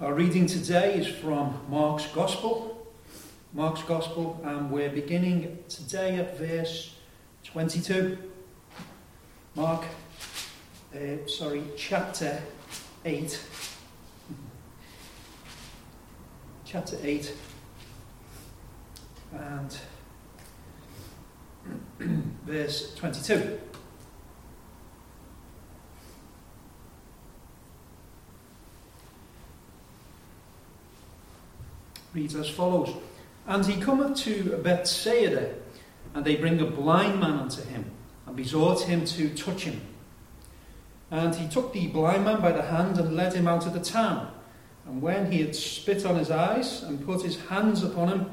Our 0.00 0.14
reading 0.14 0.46
today 0.46 0.94
is 0.94 1.08
from 1.08 1.60
Mark's 1.68 2.06
Gospel. 2.06 2.86
Mark's 3.52 3.82
Gospel, 3.82 4.40
and 4.44 4.70
we're 4.70 4.90
beginning 4.90 5.58
today 5.68 6.14
at 6.20 6.38
verse 6.38 6.94
22. 7.42 8.16
Mark, 9.56 9.82
uh, 10.94 11.26
sorry, 11.26 11.64
chapter 11.76 12.40
8. 13.04 13.44
Chapter 16.64 16.96
8. 17.02 17.34
And 19.32 19.78
verse 22.46 22.94
22. 22.94 23.58
Reads 32.14 32.34
as 32.34 32.48
follows 32.48 32.94
And 33.46 33.64
he 33.64 33.80
cometh 33.80 34.16
to 34.18 34.58
Bethsaida, 34.62 35.54
and 36.14 36.24
they 36.24 36.36
bring 36.36 36.60
a 36.60 36.66
blind 36.66 37.20
man 37.20 37.38
unto 37.38 37.62
him, 37.62 37.90
and 38.26 38.36
besought 38.36 38.82
him 38.82 39.04
to 39.06 39.30
touch 39.34 39.62
him. 39.62 39.80
And 41.10 41.34
he 41.34 41.48
took 41.48 41.72
the 41.72 41.88
blind 41.88 42.24
man 42.24 42.40
by 42.40 42.52
the 42.52 42.62
hand 42.62 42.98
and 42.98 43.16
led 43.16 43.32
him 43.32 43.48
out 43.48 43.66
of 43.66 43.72
the 43.72 43.80
town. 43.80 44.30
And 44.86 45.00
when 45.00 45.30
he 45.32 45.40
had 45.40 45.54
spit 45.54 46.04
on 46.04 46.16
his 46.16 46.30
eyes 46.30 46.82
and 46.82 47.04
put 47.04 47.22
his 47.22 47.38
hands 47.46 47.82
upon 47.82 48.08
him, 48.08 48.30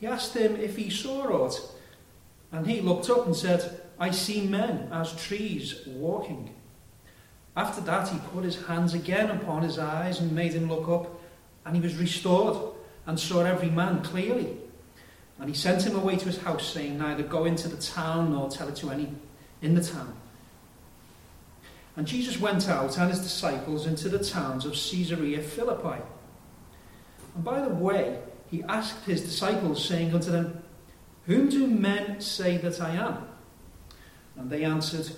he 0.00 0.06
asked 0.06 0.34
him 0.34 0.56
if 0.56 0.76
he 0.76 0.90
saw 0.90 1.26
aught. 1.26 1.60
And 2.52 2.66
he 2.66 2.80
looked 2.80 3.10
up 3.10 3.26
and 3.26 3.34
said, 3.34 3.80
I 3.98 4.10
see 4.10 4.46
men 4.46 4.88
as 4.92 5.14
trees 5.14 5.82
walking. 5.86 6.54
After 7.56 7.80
that, 7.82 8.08
he 8.08 8.18
put 8.32 8.44
his 8.44 8.66
hands 8.66 8.92
again 8.92 9.30
upon 9.30 9.62
his 9.62 9.78
eyes 9.78 10.20
and 10.20 10.32
made 10.32 10.52
him 10.52 10.68
look 10.68 10.88
up, 10.88 11.20
and 11.64 11.74
he 11.74 11.80
was 11.80 11.96
restored 11.96 12.75
and 13.06 13.18
saw 13.18 13.44
every 13.44 13.70
man 13.70 14.02
clearly. 14.02 14.56
And 15.38 15.48
he 15.48 15.54
sent 15.54 15.86
him 15.86 15.96
away 15.96 16.16
to 16.16 16.26
his 16.26 16.38
house, 16.38 16.66
saying, 16.66 16.98
Neither 16.98 17.22
go 17.22 17.44
into 17.44 17.68
the 17.68 17.76
town 17.76 18.32
nor 18.32 18.48
tell 18.50 18.68
it 18.68 18.76
to 18.76 18.90
any 18.90 19.08
in 19.62 19.74
the 19.74 19.82
town. 19.82 20.14
And 21.96 22.06
Jesus 22.06 22.38
went 22.38 22.68
out 22.68 22.98
and 22.98 23.10
his 23.10 23.20
disciples 23.20 23.86
into 23.86 24.08
the 24.08 24.18
towns 24.18 24.66
of 24.66 24.72
Caesarea 24.72 25.40
Philippi. 25.40 26.02
And 27.34 27.44
by 27.44 27.60
the 27.60 27.70
way, 27.70 28.18
he 28.50 28.62
asked 28.64 29.04
his 29.04 29.22
disciples, 29.22 29.84
saying 29.84 30.14
unto 30.14 30.30
them, 30.30 30.62
Whom 31.24 31.48
do 31.48 31.66
men 31.66 32.20
say 32.20 32.58
that 32.58 32.80
I 32.80 32.90
am? 32.90 33.26
And 34.36 34.50
they 34.50 34.64
answered, 34.64 35.10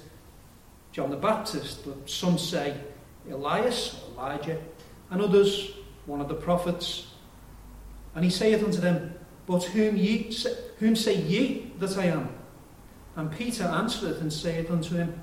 John 0.92 1.10
the 1.10 1.16
Baptist, 1.16 1.84
but 1.84 2.08
some 2.08 2.38
say 2.38 2.76
Elias, 3.30 4.00
Elijah, 4.12 4.58
and 5.10 5.20
others, 5.20 5.72
one 6.06 6.20
of 6.20 6.28
the 6.28 6.34
prophets. 6.34 7.07
And 8.14 8.24
he 8.24 8.30
saith 8.30 8.64
unto 8.64 8.80
them, 8.80 9.14
But 9.46 9.64
whom, 9.64 9.96
ye, 9.96 10.32
whom 10.78 10.96
say 10.96 11.16
ye 11.16 11.72
that 11.78 11.96
I 11.96 12.06
am? 12.06 12.30
And 13.16 13.32
Peter 13.32 13.64
answereth 13.64 14.20
and 14.20 14.32
saith 14.32 14.70
unto 14.70 14.94
him, 14.94 15.20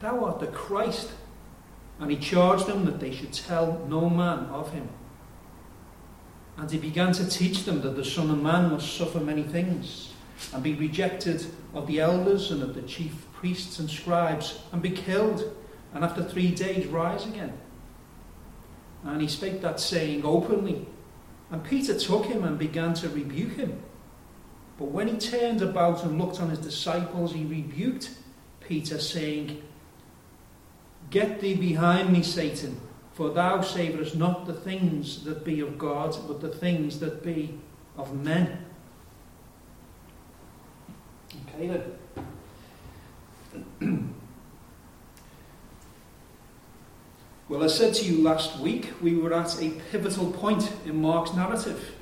Thou 0.00 0.24
art 0.24 0.40
the 0.40 0.46
Christ. 0.46 1.10
And 1.98 2.10
he 2.10 2.16
charged 2.16 2.66
them 2.66 2.86
that 2.86 2.98
they 2.98 3.12
should 3.12 3.32
tell 3.32 3.84
no 3.88 4.08
man 4.08 4.46
of 4.46 4.72
him. 4.72 4.88
And 6.56 6.70
he 6.70 6.78
began 6.78 7.12
to 7.12 7.28
teach 7.28 7.64
them 7.64 7.80
that 7.82 7.96
the 7.96 8.04
Son 8.04 8.30
of 8.30 8.42
Man 8.42 8.70
must 8.70 8.96
suffer 8.96 9.18
many 9.20 9.42
things, 9.42 10.12
and 10.52 10.62
be 10.62 10.74
rejected 10.74 11.46
of 11.74 11.86
the 11.86 12.00
elders 12.00 12.50
and 12.50 12.62
of 12.62 12.74
the 12.74 12.82
chief 12.82 13.26
priests 13.32 13.78
and 13.78 13.90
scribes, 13.90 14.60
and 14.72 14.82
be 14.82 14.90
killed, 14.90 15.56
and 15.94 16.04
after 16.04 16.22
three 16.22 16.50
days 16.54 16.86
rise 16.86 17.26
again. 17.26 17.52
And 19.04 19.20
he 19.20 19.28
spake 19.28 19.62
that 19.62 19.80
saying 19.80 20.24
openly 20.24 20.86
and 21.50 21.64
Peter 21.64 21.98
took 21.98 22.26
him 22.26 22.44
and 22.44 22.58
began 22.58 22.94
to 22.94 23.08
rebuke 23.08 23.56
him. 23.56 23.82
But 24.78 24.86
when 24.86 25.08
he 25.08 25.18
turned 25.18 25.62
about 25.62 26.04
and 26.04 26.18
looked 26.18 26.40
on 26.40 26.50
his 26.50 26.58
disciples, 26.58 27.34
he 27.34 27.44
rebuked 27.44 28.10
Peter, 28.60 28.98
saying, 28.98 29.62
Get 31.10 31.40
thee 31.40 31.56
behind 31.56 32.12
me, 32.12 32.22
Satan, 32.22 32.80
for 33.12 33.30
thou 33.30 33.60
savourest 33.62 34.16
not 34.16 34.46
the 34.46 34.54
things 34.54 35.24
that 35.24 35.44
be 35.44 35.60
of 35.60 35.76
God, 35.76 36.16
but 36.28 36.40
the 36.40 36.48
things 36.48 37.00
that 37.00 37.24
be 37.24 37.58
of 37.98 38.14
men. 38.14 38.64
Okay 41.48 41.66
then. 41.66 41.82
Well, 47.50 47.64
I 47.64 47.66
said 47.66 47.94
to 47.94 48.04
you 48.04 48.22
last 48.22 48.60
week, 48.60 48.92
we 49.02 49.16
were 49.16 49.34
at 49.34 49.60
a 49.60 49.70
pivotal 49.90 50.30
point 50.30 50.70
in 50.86 51.02
Mark's 51.02 51.34
narrative. 51.34 51.96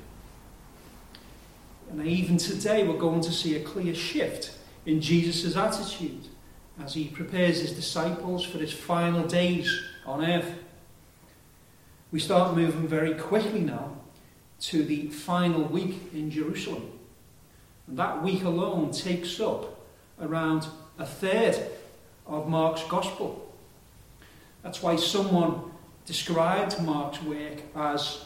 And 1.89 2.05
even 2.05 2.37
today, 2.37 2.87
we're 2.87 2.99
going 2.99 3.21
to 3.21 3.31
see 3.31 3.55
a 3.55 3.63
clear 3.63 3.95
shift 3.95 4.51
in 4.85 5.01
Jesus' 5.01 5.55
attitude 5.55 6.27
as 6.79 6.93
he 6.93 7.07
prepares 7.07 7.61
his 7.61 7.71
disciples 7.71 8.45
for 8.45 8.59
his 8.59 8.71
final 8.71 9.25
days 9.25 9.67
on 10.05 10.23
earth. 10.23 10.53
We 12.11 12.19
start 12.19 12.55
moving 12.55 12.87
very 12.87 13.15
quickly 13.15 13.61
now 13.61 13.97
to 14.59 14.83
the 14.83 15.07
final 15.07 15.63
week 15.63 16.13
in 16.13 16.29
Jerusalem. 16.29 16.91
And 17.87 17.97
that 17.97 18.21
week 18.21 18.43
alone 18.43 18.91
takes 18.91 19.39
up 19.39 19.83
around 20.21 20.67
a 20.99 21.07
third 21.07 21.57
of 22.27 22.47
Mark's 22.47 22.83
Gospel. 22.83 23.48
That's 24.63 24.81
why 24.81 24.97
someone 24.97 25.71
described 26.05 26.81
Mark's 26.81 27.21
work 27.23 27.61
as 27.75 28.25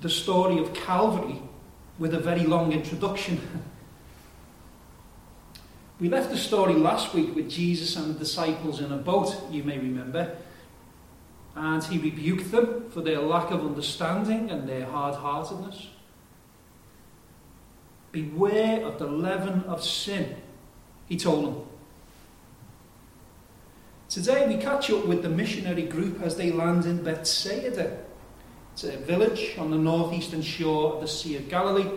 the 0.00 0.08
story 0.08 0.58
of 0.58 0.72
Calvary 0.74 1.42
with 1.98 2.14
a 2.14 2.20
very 2.20 2.44
long 2.44 2.72
introduction. 2.72 3.40
we 6.00 6.08
left 6.08 6.30
the 6.30 6.36
story 6.36 6.74
last 6.74 7.12
week 7.12 7.34
with 7.34 7.50
Jesus 7.50 7.96
and 7.96 8.14
the 8.14 8.18
disciples 8.18 8.80
in 8.80 8.92
a 8.92 8.96
boat, 8.96 9.36
you 9.50 9.64
may 9.64 9.78
remember, 9.78 10.36
and 11.56 11.82
he 11.84 11.98
rebuked 11.98 12.50
them 12.52 12.88
for 12.90 13.00
their 13.00 13.20
lack 13.20 13.50
of 13.50 13.60
understanding 13.60 14.50
and 14.50 14.68
their 14.68 14.86
hard 14.86 15.16
heartedness. 15.16 15.88
Beware 18.12 18.86
of 18.86 18.98
the 18.98 19.06
leaven 19.06 19.64
of 19.64 19.84
sin, 19.84 20.36
he 21.06 21.16
told 21.16 21.46
them. 21.46 21.66
Today 24.08 24.48
we 24.48 24.56
catch 24.56 24.90
up 24.90 25.04
with 25.04 25.22
the 25.22 25.28
missionary 25.28 25.82
group 25.82 26.22
as 26.22 26.34
they 26.34 26.50
land 26.50 26.86
in 26.86 27.02
Bethsaida. 27.02 27.98
It's 28.72 28.84
a 28.84 28.96
village 28.96 29.54
on 29.58 29.70
the 29.70 29.76
northeastern 29.76 30.40
shore 30.40 30.94
of 30.94 31.02
the 31.02 31.06
Sea 31.06 31.36
of 31.36 31.50
Galilee, 31.50 31.90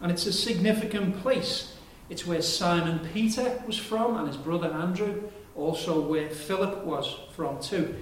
and 0.00 0.10
it's 0.10 0.26
a 0.26 0.32
significant 0.32 1.16
place. 1.22 1.76
It's 2.08 2.26
where 2.26 2.42
Simon 2.42 3.08
Peter 3.14 3.62
was 3.64 3.78
from 3.78 4.16
and 4.16 4.26
his 4.26 4.36
brother 4.36 4.72
Andrew, 4.72 5.22
also 5.54 6.00
where 6.00 6.28
Philip 6.30 6.84
was 6.84 7.20
from 7.36 7.60
too. 7.60 7.94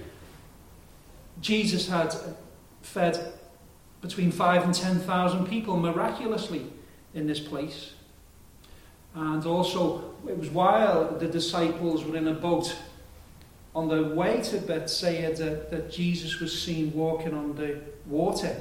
Jesus 1.39 1.87
had 1.87 2.15
fed 2.81 3.33
between 4.01 4.31
five 4.31 4.63
and 4.63 4.73
ten 4.73 4.97
thousand 5.01 5.45
people 5.45 5.77
miraculously 5.77 6.65
in 7.13 7.27
this 7.27 7.39
place. 7.39 7.93
And 9.13 9.45
also, 9.45 10.15
it 10.27 10.37
was 10.37 10.49
while 10.49 11.15
the 11.19 11.27
disciples 11.27 12.03
were 12.03 12.17
in 12.17 12.27
a 12.27 12.33
boat 12.33 12.75
on 13.75 13.87
the 13.87 14.03
way 14.15 14.41
to 14.41 14.57
Bethsaida 14.57 15.67
that 15.69 15.91
Jesus 15.91 16.39
was 16.39 16.59
seen 16.59 16.91
walking 16.93 17.33
on 17.33 17.55
the 17.55 17.79
water. 18.05 18.55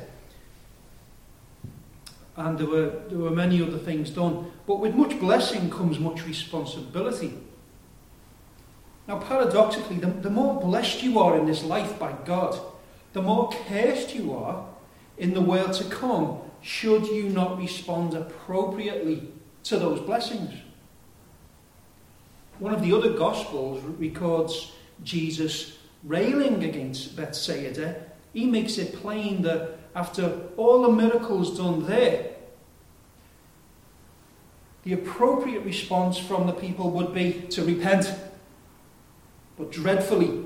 And 2.37 2.59
there 2.59 2.67
were, 2.67 3.03
there 3.09 3.19
were 3.19 3.31
many 3.31 3.61
other 3.63 3.79
things 3.79 4.11
done. 4.11 4.51
But 4.67 4.81
with 4.81 4.95
much 4.95 5.19
blessing 5.19 5.71
comes 5.71 5.99
much 5.99 6.27
responsibility. 6.27 7.35
Now, 9.09 9.19
paradoxically, 9.19 9.97
the, 9.97 10.09
the 10.09 10.31
more 10.31 10.61
blessed 10.61 11.03
you 11.03 11.19
are 11.19 11.39
in 11.39 11.47
this 11.47 11.65
life 11.65 11.99
by 11.99 12.13
God, 12.25 12.61
the 13.15 13.23
more 13.23 13.51
cursed 13.69 14.15
you 14.15 14.35
are 14.35 14.67
in 15.17 15.35
the 15.35 15.41
world 15.41 15.73
to 15.75 15.85
come 15.85 16.39
should 16.61 17.07
you 17.07 17.31
not 17.31 17.59
respond 17.59 18.15
appropriately 18.15 19.29
to 19.65 19.79
those 19.79 20.01
blessings. 20.01 20.55
One 22.59 22.75
of 22.75 22.83
the 22.83 22.93
other 22.93 23.13
Gospels 23.15 23.83
records 23.99 24.73
Jesus 25.03 25.79
railing 26.05 26.65
against 26.65 27.17
Bethsaida, 27.17 28.05
he 28.33 28.47
makes 28.47 28.79
it 28.79 28.95
plain 28.95 29.43
that 29.43 29.79
after 29.95 30.41
all 30.57 30.83
the 30.83 30.91
miracles 30.91 31.57
done 31.57 31.87
there, 31.87 32.31
the 34.85 34.93
appropriate 34.93 35.65
response 35.65 36.19
from 36.19 36.47
the 36.47 36.53
people 36.53 36.91
would 36.91 37.13
be 37.13 37.33
to 37.51 37.65
repent. 37.65 38.15
But 39.57 39.73
dreadfully, 39.73 40.45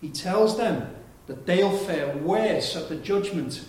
he 0.00 0.08
tells 0.08 0.56
them 0.56 0.94
that 1.26 1.46
they'll 1.46 1.76
fare 1.76 2.16
worse 2.16 2.76
at 2.76 2.88
the 2.88 2.96
judgment 2.96 3.64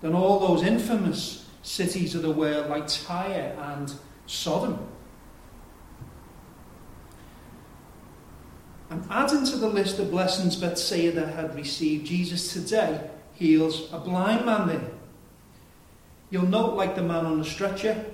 than 0.00 0.14
all 0.14 0.40
those 0.40 0.62
infamous 0.62 1.46
cities 1.62 2.14
of 2.14 2.22
the 2.22 2.30
world 2.30 2.68
like 2.68 2.86
Tyre 2.86 3.54
and 3.58 3.92
Sodom. 4.26 4.78
And 8.90 9.04
adding 9.08 9.44
to 9.46 9.56
the 9.56 9.68
list 9.68 10.00
of 10.00 10.10
blessings 10.10 10.56
Bethsaida 10.56 11.28
had 11.28 11.54
received, 11.54 12.06
Jesus 12.06 12.52
today, 12.52 13.08
heals 13.34 13.90
a 13.92 13.98
blind 14.00 14.44
man 14.44 14.66
there. 14.66 14.90
You'll 16.28 16.46
note, 16.46 16.74
like 16.74 16.96
the 16.96 17.02
man 17.02 17.24
on 17.24 17.38
the 17.38 17.44
stretcher, 17.44 18.04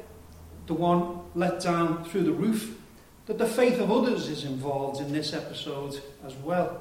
the 0.66 0.74
one 0.74 1.20
let 1.34 1.60
down 1.60 2.04
through 2.04 2.24
the 2.24 2.32
roof, 2.32 2.78
that 3.24 3.38
the 3.38 3.46
faith 3.46 3.80
of 3.80 3.90
others 3.90 4.28
is 4.28 4.44
involved 4.44 5.00
in 5.00 5.12
this 5.12 5.32
episode 5.32 6.00
as 6.26 6.34
well. 6.36 6.80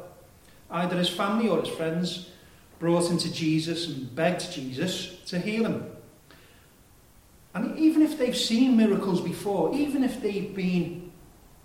Either 0.69 0.98
his 0.98 1.09
family 1.09 1.48
or 1.48 1.62
his 1.62 1.69
friends 1.69 2.30
brought 2.80 3.09
him 3.09 3.18
to 3.18 3.31
Jesus 3.31 3.88
and 3.88 4.13
begged 4.13 4.51
Jesus 4.51 5.18
to 5.27 5.39
heal 5.39 5.65
him. 5.65 5.89
And 7.53 7.80
even 7.80 8.01
if 8.01 8.18
they've 8.18 8.36
seen 8.36 8.75
miracles 8.75 9.21
before, 9.21 9.74
even 9.74 10.03
if 10.03 10.21
they've 10.21 10.53
been 10.53 11.12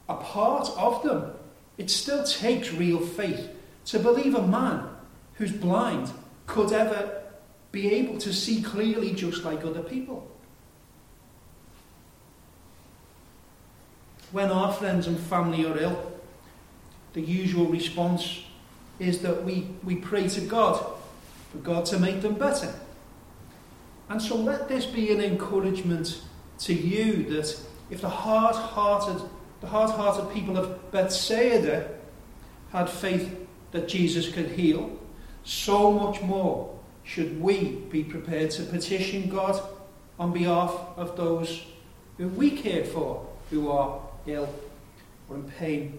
a 0.09 0.15
part 0.15 0.71
of 0.77 1.03
them, 1.03 1.33
it 1.79 1.91
still 1.91 2.25
takes 2.25 2.73
real 2.73 3.01
faith 3.01 3.49
to 3.87 3.99
believe 3.99 4.35
a 4.35 4.47
man 4.47 4.89
who's 5.35 5.53
blind 5.53 6.11
could 6.47 6.73
ever 6.73 7.23
be 7.73 7.93
able 7.95 8.19
to 8.19 8.33
see 8.33 8.63
clearly 8.63 9.13
just 9.13 9.45
like 9.45 9.65
other 9.65 9.83
people. 9.83 10.29
When 14.33 14.51
our 14.51 14.73
friends 14.73 15.07
and 15.07 15.19
family 15.19 15.65
are 15.65 15.79
ill, 15.79 16.13
the 17.15 17.21
usual 17.21 17.67
response 17.67 18.45
is 18.99 19.21
that 19.21 19.45
we, 19.45 19.69
we 19.83 19.97
pray 19.97 20.29
to 20.29 20.41
God 20.43 20.85
for 21.51 21.59
God 21.59 21.87
to 21.87 21.99
make 21.99 22.23
them 22.23 22.35
better. 22.35 22.73
And 24.09 24.21
so 24.21 24.37
let 24.37 24.69
this 24.69 24.87
be 24.87 25.13
an 25.13 25.21
encouragement 25.21 26.21
to 26.61 26.75
you 26.75 27.25
that 27.31 27.59
if 27.91 28.03
the 28.03 28.09
hard-hearted, 28.09 29.23
the 29.61 29.67
hard-hearted 29.67 30.33
people 30.35 30.57
of 30.57 30.91
Bethsaida 30.91 31.89
had 32.73 32.89
faith 32.89 33.47
that 33.73 33.89
Jesus 33.89 34.31
could 34.31 34.49
heal, 34.49 34.99
so 35.45 35.91
much 35.93 36.21
more 36.23 36.79
should 37.05 37.41
we 37.41 37.73
be 37.91 38.05
prepared 38.05 38.51
to 38.53 38.63
petition 38.63 39.29
God 39.29 39.61
on 40.19 40.33
behalf 40.33 40.75
of 40.97 41.17
those 41.17 41.65
who 42.19 42.29
we 42.29 42.51
care 42.51 42.85
for, 42.85 43.27
who 43.51 43.71
are 43.71 44.01
ill 44.27 44.53
or 45.29 45.37
in 45.37 45.45
pain. 45.45 45.99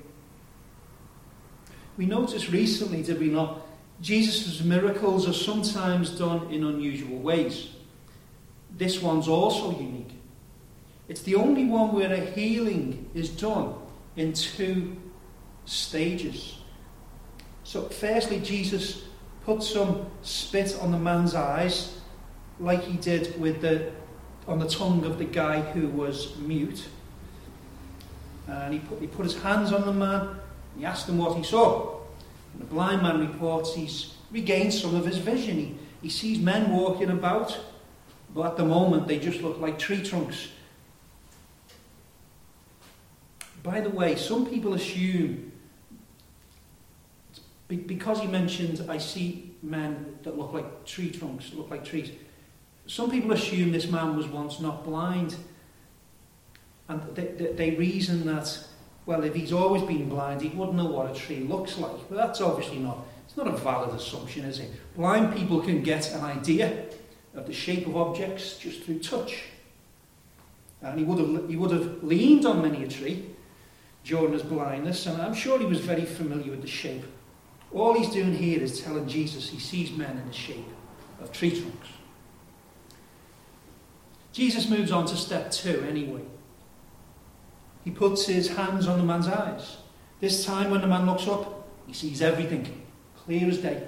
We 1.97 2.05
noticed 2.05 2.49
recently, 2.49 3.03
did 3.03 3.19
we 3.19 3.27
not, 3.27 3.65
Jesus' 4.01 4.63
miracles 4.63 5.27
are 5.27 5.33
sometimes 5.33 6.09
done 6.17 6.51
in 6.51 6.63
unusual 6.63 7.19
ways. 7.19 7.69
This 8.77 9.01
one's 9.01 9.27
also 9.27 9.71
unique. 9.71 10.00
It's 11.11 11.23
the 11.23 11.35
only 11.35 11.65
one 11.65 11.91
where 11.91 12.13
a 12.13 12.21
healing 12.21 13.09
is 13.13 13.27
done 13.27 13.73
in 14.15 14.31
two 14.31 14.95
stages. 15.65 16.59
So, 17.65 17.89
firstly, 17.89 18.39
Jesus 18.39 19.03
put 19.43 19.61
some 19.61 20.05
spit 20.21 20.77
on 20.79 20.93
the 20.93 20.97
man's 20.97 21.35
eyes, 21.35 21.99
like 22.61 22.83
he 22.83 22.95
did 22.95 23.37
with 23.37 23.59
the 23.59 23.91
on 24.47 24.59
the 24.59 24.69
tongue 24.69 25.03
of 25.03 25.17
the 25.17 25.25
guy 25.25 25.59
who 25.59 25.89
was 25.89 26.37
mute. 26.37 26.87
And 28.47 28.73
he 28.73 28.79
put, 28.79 29.01
he 29.01 29.07
put 29.07 29.25
his 29.25 29.35
hands 29.35 29.73
on 29.73 29.85
the 29.85 29.91
man. 29.91 30.37
He 30.77 30.85
asked 30.85 31.09
him 31.09 31.17
what 31.17 31.35
he 31.35 31.43
saw. 31.43 31.99
And 32.53 32.61
the 32.61 32.67
blind 32.67 33.01
man 33.01 33.19
reports 33.19 33.75
he's 33.75 34.15
regained 34.31 34.73
some 34.73 34.95
of 34.95 35.05
his 35.05 35.17
vision. 35.17 35.57
He, 35.57 35.77
he 36.03 36.09
sees 36.09 36.39
men 36.39 36.71
walking 36.71 37.09
about, 37.09 37.59
but 38.33 38.51
at 38.51 38.55
the 38.55 38.63
moment 38.63 39.09
they 39.09 39.19
just 39.19 39.41
look 39.41 39.59
like 39.59 39.77
tree 39.77 40.01
trunks. 40.01 40.47
By 43.63 43.81
the 43.81 43.89
way, 43.89 44.15
some 44.15 44.45
people 44.45 44.73
assume, 44.73 45.51
because 47.67 48.19
he 48.19 48.27
mentioned, 48.27 48.85
I 48.89 48.97
see 48.97 49.55
men 49.61 50.17
that 50.23 50.37
look 50.37 50.53
like 50.53 50.85
tree 50.85 51.11
trunks, 51.11 51.53
look 51.53 51.69
like 51.69 51.85
trees. 51.85 52.11
Some 52.87 53.11
people 53.11 53.31
assume 53.31 53.71
this 53.71 53.87
man 53.87 54.17
was 54.17 54.27
once 54.27 54.59
not 54.59 54.83
blind. 54.83 55.35
And 56.89 57.01
they, 57.15 57.27
they, 57.27 57.53
they 57.53 57.71
reason 57.71 58.25
that, 58.25 58.57
well, 59.05 59.23
if 59.23 59.35
he's 59.35 59.53
always 59.53 59.83
been 59.83 60.09
blind, 60.09 60.41
he 60.41 60.49
wouldn't 60.49 60.75
know 60.75 60.85
what 60.85 61.11
a 61.11 61.13
tree 61.13 61.41
looks 61.41 61.77
like. 61.77 62.09
But 62.09 62.15
that's 62.15 62.41
obviously 62.41 62.79
not, 62.79 63.05
it's 63.27 63.37
not 63.37 63.47
a 63.47 63.55
valid 63.57 63.95
assumption, 63.95 64.43
is 64.45 64.59
it? 64.59 64.71
Blind 64.95 65.35
people 65.35 65.61
can 65.61 65.83
get 65.83 66.11
an 66.11 66.21
idea 66.21 66.85
of 67.35 67.45
the 67.45 67.53
shape 67.53 67.85
of 67.85 67.95
objects 67.95 68.57
just 68.57 68.83
through 68.83 68.99
touch. 68.99 69.43
And 70.81 70.97
he 70.97 71.05
would 71.05 71.19
have, 71.19 71.49
he 71.49 71.55
would 71.55 71.71
have 71.71 72.03
leaned 72.03 72.45
on 72.45 72.63
many 72.63 72.83
a 72.83 72.87
tree 72.87 73.30
his 74.03 74.43
blindness, 74.43 75.05
and 75.05 75.21
I'm 75.21 75.33
sure 75.33 75.59
he 75.59 75.65
was 75.65 75.79
very 75.79 76.05
familiar 76.05 76.51
with 76.51 76.61
the 76.61 76.67
shape. 76.67 77.03
All 77.71 77.93
he's 77.93 78.09
doing 78.09 78.33
here 78.33 78.61
is 78.61 78.81
telling 78.81 79.07
Jesus 79.07 79.49
he 79.49 79.59
sees 79.59 79.91
men 79.91 80.17
in 80.17 80.27
the 80.27 80.33
shape 80.33 80.67
of 81.21 81.31
tree 81.31 81.51
trunks. 81.51 81.87
Jesus 84.33 84.69
moves 84.69 84.91
on 84.91 85.05
to 85.07 85.15
step 85.15 85.51
two 85.51 85.85
anyway. 85.87 86.23
He 87.83 87.91
puts 87.91 88.25
his 88.25 88.49
hands 88.49 88.87
on 88.87 88.97
the 88.97 89.03
man's 89.03 89.27
eyes. 89.27 89.77
This 90.19 90.45
time, 90.45 90.71
when 90.71 90.81
the 90.81 90.87
man 90.87 91.05
looks 91.05 91.27
up, 91.27 91.67
he 91.87 91.93
sees 91.93 92.21
everything, 92.21 92.83
clear 93.25 93.47
as 93.47 93.57
day. 93.57 93.87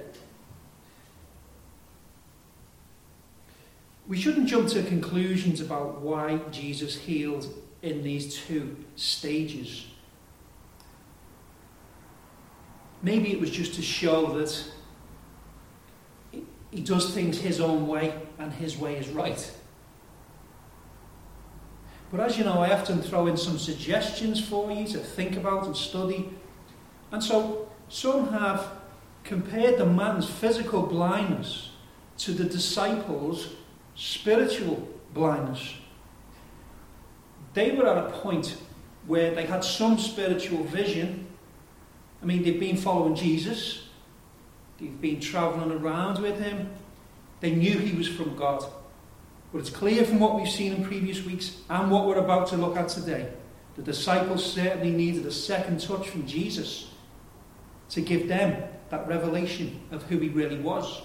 We 4.06 4.20
shouldn't 4.20 4.48
jump 4.48 4.68
to 4.70 4.82
conclusions 4.82 5.60
about 5.60 6.02
why 6.02 6.38
Jesus 6.50 6.96
healed 6.98 7.46
in 7.82 8.02
these 8.02 8.34
two 8.34 8.76
stages. 8.96 9.86
Maybe 13.04 13.32
it 13.32 13.38
was 13.38 13.50
just 13.50 13.74
to 13.74 13.82
show 13.82 14.38
that 14.38 14.64
he 16.70 16.80
does 16.80 17.14
things 17.14 17.38
his 17.38 17.60
own 17.60 17.86
way 17.86 18.14
and 18.38 18.50
his 18.50 18.78
way 18.78 18.96
is 18.96 19.08
right. 19.10 19.52
But 22.10 22.20
as 22.20 22.38
you 22.38 22.44
know, 22.44 22.60
I 22.60 22.72
often 22.72 23.02
throw 23.02 23.26
in 23.26 23.36
some 23.36 23.58
suggestions 23.58 24.42
for 24.42 24.72
you 24.72 24.86
to 24.86 24.98
think 24.98 25.36
about 25.36 25.66
and 25.66 25.76
study. 25.76 26.30
And 27.12 27.22
so 27.22 27.68
some 27.90 28.30
have 28.30 28.68
compared 29.22 29.76
the 29.76 29.86
man's 29.86 30.28
physical 30.28 30.82
blindness 30.82 31.72
to 32.18 32.32
the 32.32 32.44
disciples' 32.44 33.50
spiritual 33.94 34.88
blindness. 35.12 35.74
They 37.52 37.72
were 37.72 37.86
at 37.86 37.98
a 37.98 38.10
point 38.10 38.56
where 39.06 39.34
they 39.34 39.44
had 39.44 39.62
some 39.62 39.98
spiritual 39.98 40.64
vision. 40.64 41.23
I 42.24 42.26
mean, 42.26 42.42
they've 42.42 42.58
been 42.58 42.78
following 42.78 43.14
Jesus, 43.14 43.82
they've 44.80 44.98
been 44.98 45.20
travelling 45.20 45.70
around 45.70 46.22
with 46.22 46.40
him, 46.40 46.70
they 47.40 47.50
knew 47.50 47.78
he 47.78 47.94
was 47.94 48.08
from 48.08 48.34
God. 48.34 48.64
But 49.52 49.58
it's 49.58 49.68
clear 49.68 50.06
from 50.06 50.20
what 50.20 50.34
we've 50.34 50.48
seen 50.48 50.72
in 50.72 50.86
previous 50.86 51.22
weeks 51.22 51.58
and 51.68 51.90
what 51.90 52.06
we're 52.06 52.16
about 52.16 52.46
to 52.46 52.56
look 52.56 52.78
at 52.78 52.88
today, 52.88 53.30
the 53.76 53.82
disciples 53.82 54.42
certainly 54.42 54.90
needed 54.90 55.26
a 55.26 55.30
second 55.30 55.82
touch 55.82 56.08
from 56.08 56.26
Jesus 56.26 56.92
to 57.90 58.00
give 58.00 58.26
them 58.26 58.70
that 58.88 59.06
revelation 59.06 59.82
of 59.90 60.04
who 60.04 60.16
he 60.16 60.30
really 60.30 60.58
was. 60.58 61.02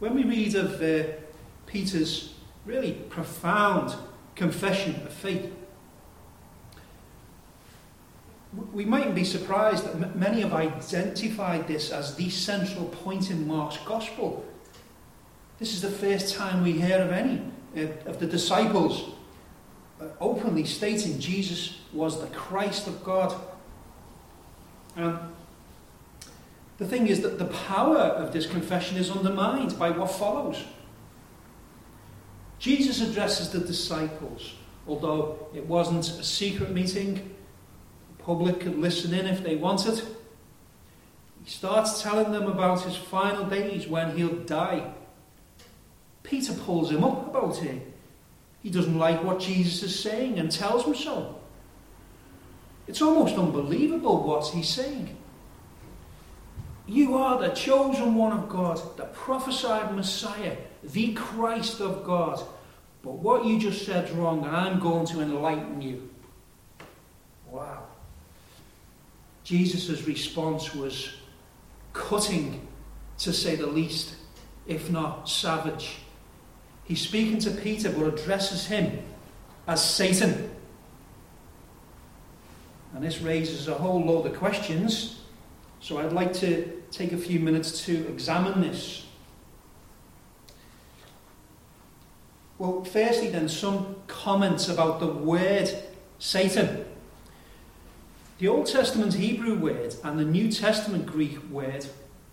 When 0.00 0.16
we 0.16 0.24
read 0.24 0.56
of 0.56 0.82
uh, 0.82 1.12
Peter's 1.66 2.34
really 2.66 2.94
profound 3.08 3.94
confession 4.34 4.96
of 5.06 5.12
faith, 5.12 5.52
we 8.72 8.84
mightn't 8.84 9.14
be 9.14 9.24
surprised 9.24 9.84
that 9.86 10.14
many 10.14 10.42
have 10.42 10.52
identified 10.52 11.66
this 11.66 11.90
as 11.90 12.14
the 12.16 12.28
central 12.28 12.84
point 12.86 13.30
in 13.30 13.46
Mark's 13.46 13.78
gospel. 13.78 14.44
This 15.58 15.72
is 15.72 15.80
the 15.80 15.90
first 15.90 16.34
time 16.34 16.62
we 16.62 16.72
hear 16.72 16.98
of 16.98 17.12
any 17.12 17.42
uh, 17.76 17.88
of 18.04 18.18
the 18.18 18.26
disciples 18.26 19.14
uh, 20.00 20.06
openly 20.20 20.64
stating 20.64 21.18
Jesus 21.18 21.78
was 21.92 22.20
the 22.20 22.26
Christ 22.28 22.86
of 22.88 23.02
God. 23.04 23.34
And 24.96 25.18
the 26.78 26.86
thing 26.86 27.06
is 27.06 27.22
that 27.22 27.38
the 27.38 27.46
power 27.46 27.96
of 27.96 28.32
this 28.32 28.46
confession 28.46 28.96
is 28.98 29.10
undermined 29.10 29.78
by 29.78 29.90
what 29.90 30.10
follows. 30.10 30.62
Jesus 32.58 33.00
addresses 33.00 33.50
the 33.50 33.60
disciples, 33.60 34.54
although 34.86 35.46
it 35.54 35.66
wasn't 35.66 36.08
a 36.08 36.24
secret 36.24 36.70
meeting, 36.70 37.34
public 38.24 38.60
could 38.60 38.78
listen 38.78 39.12
in 39.14 39.26
if 39.26 39.42
they 39.42 39.56
wanted. 39.56 40.02
He 41.44 41.50
starts 41.50 42.02
telling 42.02 42.32
them 42.32 42.44
about 42.44 42.82
his 42.82 42.96
final 42.96 43.44
days 43.44 43.86
when 43.86 44.16
he'll 44.16 44.36
die. 44.44 44.92
Peter 46.22 46.52
pulls 46.52 46.90
him 46.90 47.02
up 47.02 47.28
about 47.28 47.62
it. 47.62 47.92
He 48.62 48.70
doesn't 48.70 48.98
like 48.98 49.24
what 49.24 49.40
Jesus 49.40 49.82
is 49.82 49.98
saying 49.98 50.38
and 50.38 50.50
tells 50.50 50.84
him 50.84 50.94
so. 50.94 51.40
It's 52.86 53.02
almost 53.02 53.36
unbelievable 53.36 54.22
what 54.22 54.46
he's 54.48 54.68
saying. 54.68 55.16
You 56.86 57.16
are 57.16 57.40
the 57.40 57.48
chosen 57.48 58.14
one 58.14 58.32
of 58.32 58.48
God, 58.48 58.80
the 58.96 59.04
prophesied 59.04 59.94
Messiah, 59.94 60.56
the 60.82 61.12
Christ 61.14 61.80
of 61.80 62.04
God. 62.04 62.42
But 63.02 63.14
what 63.14 63.44
you 63.44 63.58
just 63.58 63.84
said 63.84 64.04
is 64.08 64.10
wrong, 64.12 64.44
and 64.44 64.54
I'm 64.54 64.78
going 64.78 65.06
to 65.06 65.20
enlighten 65.20 65.80
you. 65.80 66.08
Wow. 67.50 67.84
Jesus' 69.44 70.06
response 70.06 70.74
was 70.74 71.16
cutting, 71.92 72.66
to 73.18 73.32
say 73.32 73.56
the 73.56 73.66
least, 73.66 74.14
if 74.66 74.90
not 74.90 75.28
savage. 75.28 75.98
He's 76.84 77.00
speaking 77.00 77.38
to 77.40 77.50
Peter 77.50 77.90
but 77.90 78.06
addresses 78.06 78.66
him 78.66 79.02
as 79.66 79.84
Satan. 79.84 80.50
And 82.94 83.04
this 83.04 83.20
raises 83.20 83.68
a 83.68 83.74
whole 83.74 84.04
load 84.04 84.26
of 84.26 84.36
questions. 84.36 85.20
So 85.80 85.98
I'd 85.98 86.12
like 86.12 86.32
to 86.34 86.82
take 86.90 87.12
a 87.12 87.16
few 87.16 87.40
minutes 87.40 87.84
to 87.86 88.06
examine 88.08 88.60
this. 88.60 89.06
Well, 92.58 92.84
firstly, 92.84 93.28
then, 93.28 93.48
some 93.48 93.96
comments 94.06 94.68
about 94.68 95.00
the 95.00 95.08
word 95.08 95.68
Satan. 96.18 96.84
The 98.42 98.48
Old 98.48 98.66
Testament 98.66 99.14
Hebrew 99.14 99.54
word 99.54 99.94
and 100.02 100.18
the 100.18 100.24
New 100.24 100.50
Testament 100.50 101.06
Greek 101.06 101.38
word 101.48 101.86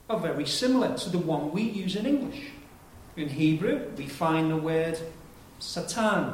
are 0.10 0.20
very 0.20 0.48
similar 0.48 0.98
to 0.98 1.10
the 1.12 1.20
one 1.20 1.52
we 1.52 1.62
use 1.62 1.96
in 1.96 2.08
English. 2.08 2.46
In 3.16 3.30
Hebrew, 3.30 3.92
we 3.96 4.08
find 4.08 4.50
the 4.50 4.58
word 4.58 4.98
Satan, 5.60 6.34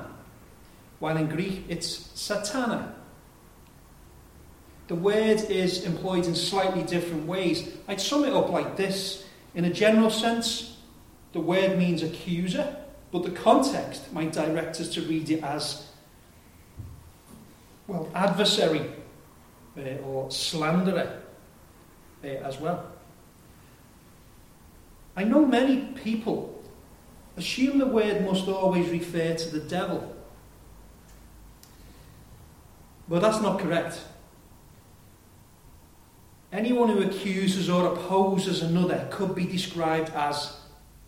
while 1.00 1.18
in 1.18 1.28
Greek 1.28 1.66
it's 1.68 2.08
Satana. 2.16 2.94
The 4.88 4.96
word 4.96 5.42
is 5.50 5.84
employed 5.84 6.26
in 6.26 6.36
slightly 6.36 6.84
different 6.84 7.28
ways. 7.28 7.70
I'd 7.90 8.00
sum 8.00 8.24
it 8.24 8.32
up 8.32 8.48
like 8.48 8.78
this. 8.78 9.26
In 9.56 9.66
a 9.66 9.74
general 9.74 10.10
sense, 10.10 10.78
the 11.34 11.42
word 11.42 11.78
means 11.78 12.02
accuser, 12.02 12.78
but 13.12 13.24
the 13.24 13.32
context 13.32 14.14
might 14.14 14.32
direct 14.32 14.80
us 14.80 14.88
to 14.94 15.02
read 15.02 15.30
it 15.30 15.44
as, 15.44 15.86
well, 17.88 18.10
adversary 18.16 18.90
or 20.04 20.32
slanderer 20.32 21.22
uh, 22.24 22.28
as 22.28 22.60
well. 22.60 22.92
I 25.16 25.24
know 25.24 25.46
many 25.46 25.82
people 26.04 26.64
assume 27.38 27.80
the 27.80 27.86
word 27.86 28.26
must 28.26 28.48
always 28.48 28.90
refer 28.90 29.34
to 29.36 29.50
the 29.50 29.60
devil. 29.60 30.16
But 33.08 33.22
that's 33.22 33.42
not 33.42 33.60
correct. 33.60 34.02
Anyone 36.52 36.90
who 36.90 37.04
accuses 37.04 37.70
or 37.70 37.94
opposes 37.94 38.62
another 38.62 39.08
could 39.12 39.36
be 39.36 39.46
described 39.46 40.10
as 40.16 40.58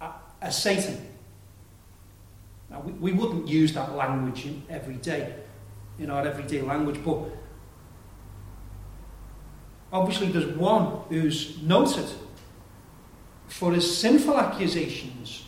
a, 0.02 0.12
a 0.42 0.52
Satan. 0.52 1.08
Now, 2.70 2.82
we, 2.82 2.92
we 2.92 3.12
wouldn't 3.14 3.48
use 3.48 3.74
that 3.74 3.96
language 3.96 4.46
in 4.46 4.64
every 4.70 4.96
day, 4.96 5.36
in 6.00 6.10
our 6.10 6.28
everyday 6.28 6.62
language, 6.62 7.00
but 7.04 7.24
obviously 9.92 10.28
there's 10.28 10.56
one 10.58 11.02
who's 11.10 11.62
noted 11.62 12.08
for 13.48 13.74
his 13.74 13.98
sinful 13.98 14.38
accusations, 14.38 15.46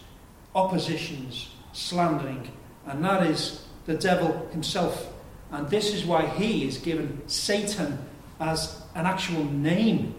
oppositions, 0.55 1.53
slandering, 1.73 2.51
and 2.85 3.03
that 3.03 3.25
is 3.25 3.65
the 3.85 3.93
devil 3.95 4.47
himself. 4.51 5.11
And 5.51 5.69
this 5.69 5.93
is 5.93 6.05
why 6.05 6.27
he 6.27 6.67
is 6.67 6.77
given 6.77 7.21
Satan 7.27 7.97
as 8.39 8.81
an 8.95 9.05
actual 9.05 9.43
name. 9.45 10.15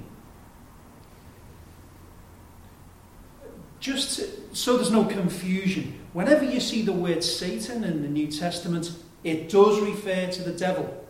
Just 3.78 4.54
so 4.54 4.76
there's 4.76 4.90
no 4.90 5.04
confusion. 5.04 5.98
Whenever 6.12 6.44
you 6.44 6.60
see 6.60 6.82
the 6.82 6.92
word 6.92 7.24
Satan 7.24 7.84
in 7.84 8.02
the 8.02 8.08
New 8.08 8.26
Testament, 8.26 8.92
it 9.24 9.48
does 9.48 9.80
refer 9.80 10.26
to 10.26 10.42
the 10.42 10.52
devil. 10.52 11.04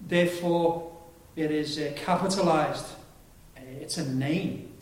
Therefore, 0.00 0.91
it 1.36 1.50
is 1.50 1.78
uh, 1.78 1.92
capitalized. 1.96 2.86
Uh, 3.56 3.60
it's 3.80 3.98
a 3.98 4.12
name. 4.12 4.72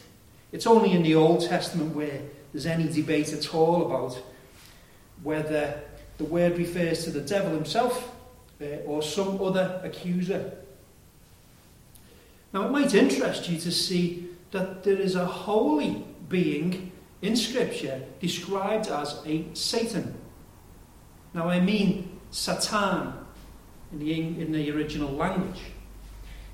It's 0.52 0.66
only 0.66 0.92
in 0.92 1.02
the 1.02 1.14
Old 1.14 1.47
Testament 1.47 1.95
where 1.95 2.21
there's 2.52 2.66
any 2.66 2.88
debate 2.88 3.33
at 3.33 3.54
all 3.54 3.87
about 3.87 4.21
whether 5.23 5.80
the 6.19 6.25
word 6.25 6.59
refers 6.59 7.04
to 7.04 7.11
the 7.11 7.21
devil 7.21 7.52
himself 7.52 8.14
uh, 8.61 8.64
or 8.87 9.02
some 9.02 9.40
other 9.42 9.80
accuser. 9.85 10.52
Now, 12.52 12.66
it 12.66 12.71
might 12.71 12.95
interest 12.95 13.49
you 13.49 13.59
to 13.59 13.71
see 13.71 14.28
that 14.50 14.83
there 14.83 14.97
is 14.97 15.14
a 15.14 15.25
holy 15.25 16.04
being 16.28 16.90
in 17.23 17.37
Scripture 17.37 18.02
described 18.21 18.88
as 18.88 19.21
a 19.25 19.45
Satan. 19.54 20.14
Now, 21.33 21.49
I 21.49 21.61
mean 21.61 22.21
Satan 22.30 23.12
in 23.92 23.99
the, 24.00 24.12
in 24.12 24.52
the 24.52 24.71
original 24.73 25.12
language. 25.12 25.61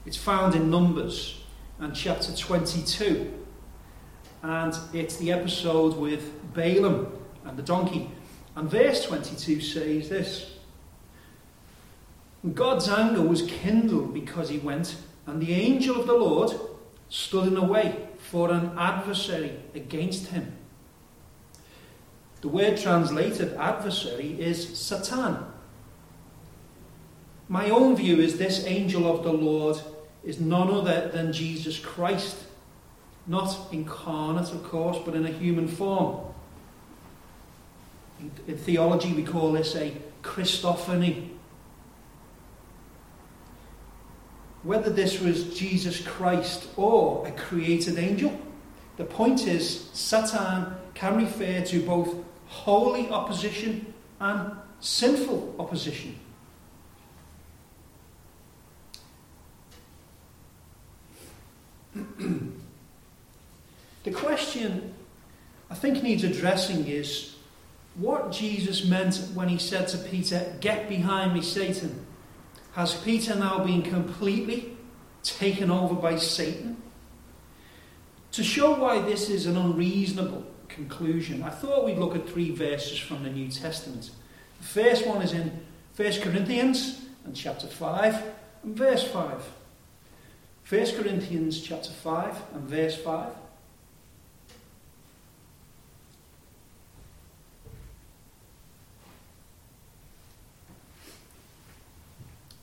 It's 0.07 0.17
found 0.17 0.55
in 0.55 0.71
Numbers 0.71 1.43
and 1.81 1.93
chapter 1.93 2.33
22. 2.33 3.33
And 4.45 4.73
it's 4.93 5.17
the 5.17 5.33
episode 5.33 5.97
with 5.97 6.55
Balaam 6.55 7.13
and 7.45 7.59
the 7.59 7.65
donkey. 7.65 8.13
And 8.55 8.71
verse 8.71 9.05
22 9.05 9.61
says 9.61 10.09
this 10.09 10.53
God's 12.55 12.89
anger 12.89 13.21
was 13.21 13.43
kindled 13.43 14.15
because 14.15 14.49
he 14.49 14.59
went 14.59 14.97
and 15.27 15.43
the 15.43 15.53
angel 15.53 15.99
of 16.01 16.07
the 16.07 16.15
Lord 16.15 16.53
stood 17.09 17.49
in 17.49 17.55
the 17.55 17.65
way 17.65 18.07
for 18.19 18.53
an 18.53 18.79
adversary 18.79 19.59
against 19.75 20.29
him. 20.29 20.53
The 22.43 22.49
word 22.49 22.77
translated 22.77 23.55
adversary 23.55 24.41
is 24.41 24.79
Satan. 24.79 25.39
My 27.49 27.71
own 27.71 27.97
view 27.97 28.21
is 28.21 28.39
this 28.39 28.65
angel 28.67 29.13
of 29.13 29.25
the 29.25 29.33
Lord 29.33 29.81
is 30.26 30.38
none 30.38 30.68
other 30.68 31.09
than 31.09 31.33
Jesus 31.33 31.78
Christ. 31.78 32.37
Not 33.26 33.56
incarnate, 33.73 34.52
of 34.52 34.62
course, 34.64 34.99
but 35.04 35.14
in 35.14 35.25
a 35.25 35.30
human 35.30 35.68
form. 35.68 36.21
In 38.47 38.59
theology, 38.59 39.12
we 39.14 39.23
call 39.23 39.52
this 39.52 39.75
a 39.75 39.92
Christophany. 40.23 41.30
whether 44.66 44.90
this 44.90 45.21
was 45.21 45.56
Jesus 45.56 46.00
Christ 46.04 46.66
or 46.76 47.26
a 47.26 47.30
created 47.30 47.99
angel. 47.99 48.37
The 48.97 49.04
point 49.04 49.47
is, 49.47 49.88
Satan 49.92 50.75
can 50.95 51.16
refer 51.16 51.61
to 51.66 51.83
both 51.83 52.16
holy 52.49 53.09
opposition 53.09 53.95
and 54.18 54.52
sinful 54.80 55.54
opposition. 55.61 56.18
the 64.05 64.11
question 64.11 64.95
I 65.71 65.75
think 65.75 66.03
needs 66.03 66.25
addressing 66.25 66.87
is 66.87 67.37
what 67.97 68.31
Jesus 68.31 68.85
meant 68.85 69.17
when 69.35 69.49
he 69.49 69.59
said 69.59 69.88
to 69.88 69.99
Peter, 69.99 70.55
Get 70.61 70.88
behind 70.88 71.33
me, 71.35 71.43
Satan. 71.43 72.07
Has 72.73 72.95
Peter 72.95 73.35
now 73.35 73.65
been 73.65 73.83
completely 73.83 74.76
taken 75.23 75.71
over 75.71 75.95
by 75.95 76.17
Satan? 76.17 76.76
To 78.33 78.45
show 78.45 78.79
why 78.79 79.00
this 79.00 79.31
is 79.31 79.47
an 79.47 79.57
unreasonable 79.57 80.47
conclusion, 80.69 81.43
I 81.43 81.49
thought 81.49 81.87
we'd 81.87 81.97
look 81.97 82.15
at 82.15 82.29
three 82.29 82.50
verses 82.50 82.99
from 82.99 83.25
the 83.25 83.31
New 83.31 83.49
Testament. 83.49 84.11
The 84.59 84.67
first 84.67 85.07
one 85.07 85.23
is 85.23 85.33
in 85.33 85.59
1 85.97 86.21
Corinthians 86.21 87.00
and 87.25 87.35
chapter 87.35 87.67
5 87.67 88.23
and 88.62 88.76
verse 88.76 89.05
5. 89.05 89.43
1 90.68 90.85
Corinthians 90.96 91.61
chapter 91.61 91.90
5 91.90 92.42
and 92.54 92.68
verse 92.68 92.96
5. 92.96 93.28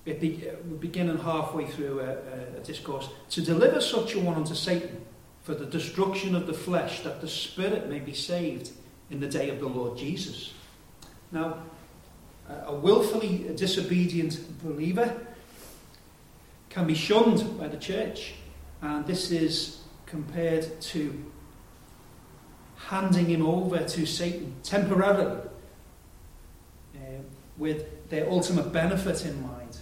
It 0.06 0.20
be, 0.20 0.50
uh, 0.50 0.56
beginning 0.82 1.18
halfway 1.20 1.66
through 1.66 2.02
a, 2.02 2.58
a, 2.58 2.60
discourse, 2.66 3.08
to 3.30 3.42
deliver 3.42 3.80
such 3.80 4.16
a 4.16 4.20
one 4.20 4.36
unto 4.36 4.54
Satan 4.54 5.06
for 5.44 5.56
the 5.56 5.66
destruction 5.66 6.36
of 6.36 6.46
the 6.46 6.54
flesh, 6.54 7.04
that 7.04 7.22
the 7.22 7.30
spirit 7.30 7.90
may 7.90 8.00
be 8.00 8.14
saved 8.14 8.72
in 9.12 9.22
the 9.22 9.30
day 9.30 9.50
of 9.50 9.62
the 9.62 9.68
Lord 9.68 9.98
Jesus. 9.98 10.54
Now, 11.32 11.60
a 12.66 12.76
willfully 12.76 13.50
disobedient 13.56 14.62
believer 14.62 15.16
can 16.74 16.88
be 16.88 16.96
shunned 16.96 17.58
by 17.60 17.68
the 17.68 17.78
church, 17.78 18.34
and 18.82 19.06
this 19.06 19.30
is 19.30 19.82
compared 20.08 20.82
to 20.82 21.24
handing 22.76 23.28
him 23.28 23.46
over 23.46 23.78
to 23.78 24.06
Satan 24.08 24.56
temporarily 24.64 25.40
uh, 26.96 27.00
with 27.58 28.10
their 28.10 28.28
ultimate 28.28 28.74
benefit 28.74 29.24
in 29.24 29.40
mind. 29.44 29.78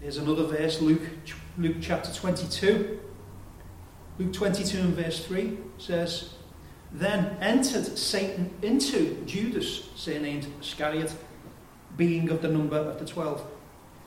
There's 0.00 0.18
another 0.18 0.44
verse, 0.44 0.82
Luke, 0.82 1.08
Luke 1.56 1.76
chapter 1.80 2.12
22. 2.12 3.00
Luke 4.18 4.32
22 4.32 4.78
and 4.78 4.94
verse 4.94 5.24
3 5.24 5.56
says, 5.78 6.34
Then 6.92 7.36
entered 7.40 7.96
Satan 7.96 8.50
into 8.60 9.24
Judas, 9.24 9.88
surnamed 9.94 10.46
Iscariot, 10.60 11.14
being 11.96 12.28
of 12.30 12.42
the 12.42 12.48
number 12.48 12.76
of 12.76 12.98
the 12.98 13.06
twelve. 13.06 13.44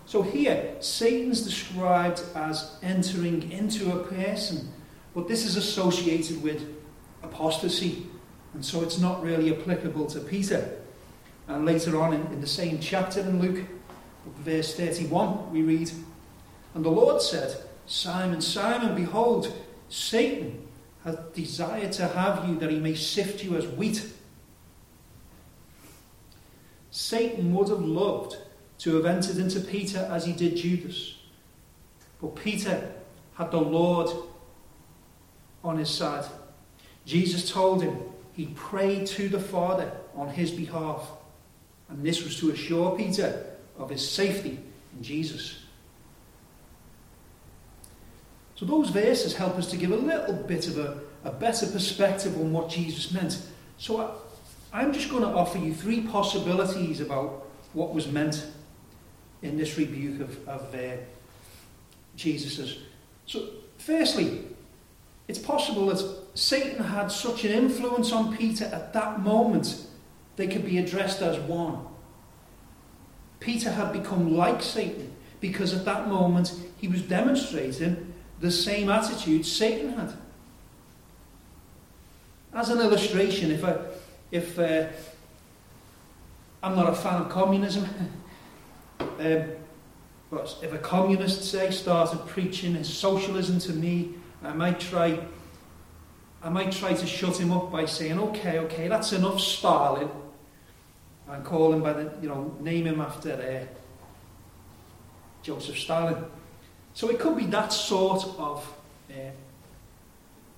So 0.07 0.21
here, 0.21 0.73
Satan's 0.79 1.41
described 1.41 2.23
as 2.33 2.77
entering 2.81 3.51
into 3.51 3.91
a 3.91 4.05
person, 4.05 4.71
but 5.13 5.27
this 5.27 5.45
is 5.45 5.57
associated 5.57 6.41
with 6.41 6.65
apostasy, 7.23 8.07
and 8.53 8.63
so 8.63 8.81
it's 8.83 8.99
not 8.99 9.21
really 9.21 9.53
applicable 9.53 10.05
to 10.07 10.21
Peter. 10.21 10.79
And 11.49 11.65
later 11.65 11.99
on 12.01 12.13
in, 12.13 12.21
in 12.27 12.39
the 12.39 12.47
same 12.47 12.79
chapter 12.79 13.19
in 13.19 13.41
Luke, 13.41 13.65
verse 14.37 14.77
31, 14.77 15.51
we 15.51 15.61
read, 15.61 15.91
And 16.73 16.85
the 16.85 16.89
Lord 16.89 17.21
said, 17.21 17.57
Simon, 17.85 18.39
Simon, 18.39 18.95
behold, 18.95 19.53
Satan 19.89 20.69
has 21.03 21.17
desired 21.33 21.91
to 21.93 22.07
have 22.07 22.47
you 22.47 22.57
that 22.59 22.71
he 22.71 22.79
may 22.79 22.95
sift 22.95 23.43
you 23.43 23.57
as 23.57 23.67
wheat. 23.67 24.09
Satan 26.91 27.53
would 27.53 27.67
have 27.67 27.81
loved 27.81 28.37
to 28.79 28.96
have 28.96 29.05
entered 29.05 29.38
into 29.38 29.60
Peter 29.60 30.07
as 30.12 30.25
he 30.25 30.34
did 30.34 30.55
Judas. 30.55 31.15
But 32.22 32.36
Peter 32.36 32.91
had 33.36 33.51
the 33.51 33.62
Lord 33.62 34.10
on 35.63 35.77
his 35.77 35.89
side. 35.89 36.25
Jesus 37.05 37.50
told 37.50 37.81
him 37.81 38.00
he 38.34 38.48
prayed 38.55 39.07
to 39.07 39.29
the 39.29 39.39
Father 39.39 39.91
on 40.15 40.29
his 40.29 40.51
behalf. 40.51 41.10
And 41.89 42.03
this 42.03 42.24
was 42.24 42.39
to 42.39 42.51
assure 42.51 42.98
Peter 42.98 43.46
of 43.77 43.89
his 43.89 44.07
safety 44.07 44.60
in 44.96 45.03
Jesus. 45.03 45.63
So 48.55 48.65
those 48.65 48.89
verses 48.89 49.36
help 49.36 49.55
us 49.57 49.69
to 49.69 49.77
give 49.77 49.91
a 49.91 49.96
little 49.96 50.34
bit 50.34 50.67
of 50.67 50.79
a, 50.79 51.00
a 51.24 51.31
better 51.31 51.67
perspective 51.67 52.36
on 52.38 52.51
what 52.51 52.69
Jesus 52.69 53.12
meant. 53.12 53.39
So 53.77 54.01
I, 54.01 54.81
I'm 54.81 54.91
just 54.91 55.10
going 55.10 55.22
to 55.22 55.29
offer 55.29 55.60
you 55.60 55.74
three 55.74 56.01
possibilities 56.01 57.00
about 57.00 57.48
what 57.74 57.93
was 57.93 58.12
meant 58.12 58.48
in 59.41 59.58
this 59.58 59.77
rebuke 59.77 60.22
of, 60.22 60.48
of 60.48 60.75
uh, 60.75 60.98
Jesus's. 62.15 62.79
So, 63.25 63.48
firstly, 63.77 64.46
it's 65.27 65.39
possible 65.39 65.88
that 65.88 66.03
Satan 66.34 66.84
had 66.84 67.12
such 67.12 67.44
an 67.44 67.51
influence 67.51 68.12
on 68.12 68.36
Peter 68.38 68.65
at 68.65 68.94
that 68.94 69.22
moment, 69.22 69.86
they 70.36 70.48
could 70.48 70.65
be 70.65 70.77
addressed 70.77 71.22
as 71.22 71.38
one. 71.39 71.86
Peter 73.39 73.72
had 73.72 73.94
become 73.94 74.36
like 74.36 74.62
Satan 74.62 75.13
because 75.41 75.74
at 75.74 75.86
that 75.86 76.08
moment 76.08 76.53
he 76.77 76.88
was 76.88 77.01
demonstrating 77.03 78.13
the 78.39 78.51
same 78.51 78.89
attitude 78.89 79.46
Satan 79.46 79.94
had. 79.94 80.13
As 82.53 82.70
an 82.70 82.79
illustration, 82.79 83.51
if 83.51 83.63
I, 83.63 83.77
if 84.32 84.58
uh, 84.58 84.88
I'm 86.63 86.75
not 86.75 86.89
a 86.89 86.96
fan 86.96 87.22
of 87.22 87.29
communism, 87.29 87.88
Um, 89.19 89.43
but 90.29 90.57
if 90.62 90.74
a 90.74 90.77
communist, 90.77 91.50
say, 91.50 91.71
started 91.71 92.19
preaching 92.27 92.75
his 92.75 92.91
socialism 92.93 93.59
to 93.59 93.74
me, 93.74 94.13
I 94.43 94.53
might 94.53 94.79
try 94.79 95.19
I 96.43 96.50
might 96.50 96.71
try 96.71 96.93
to 96.93 97.05
shut 97.07 97.38
him 97.39 97.51
up 97.51 97.71
by 97.71 97.86
saying, 97.86 98.19
okay, 98.19 98.59
okay, 98.59 98.88
that's 98.88 99.12
enough 99.12 99.39
Stalin, 99.39 100.09
and 101.27 101.43
call 101.43 101.74
him 101.74 101.81
by 101.81 101.93
the, 101.93 102.13
you 102.21 102.29
know, 102.29 102.55
name 102.59 102.86
him 102.86 103.01
after 103.01 103.33
uh, 103.33 103.65
Joseph 105.41 105.77
Stalin. 105.77 106.24
So 106.93 107.09
it 107.09 107.19
could 107.19 107.38
be 107.38 107.47
that 107.47 107.74
sort 107.74 108.24
of 108.38 108.71
uh, 109.09 109.31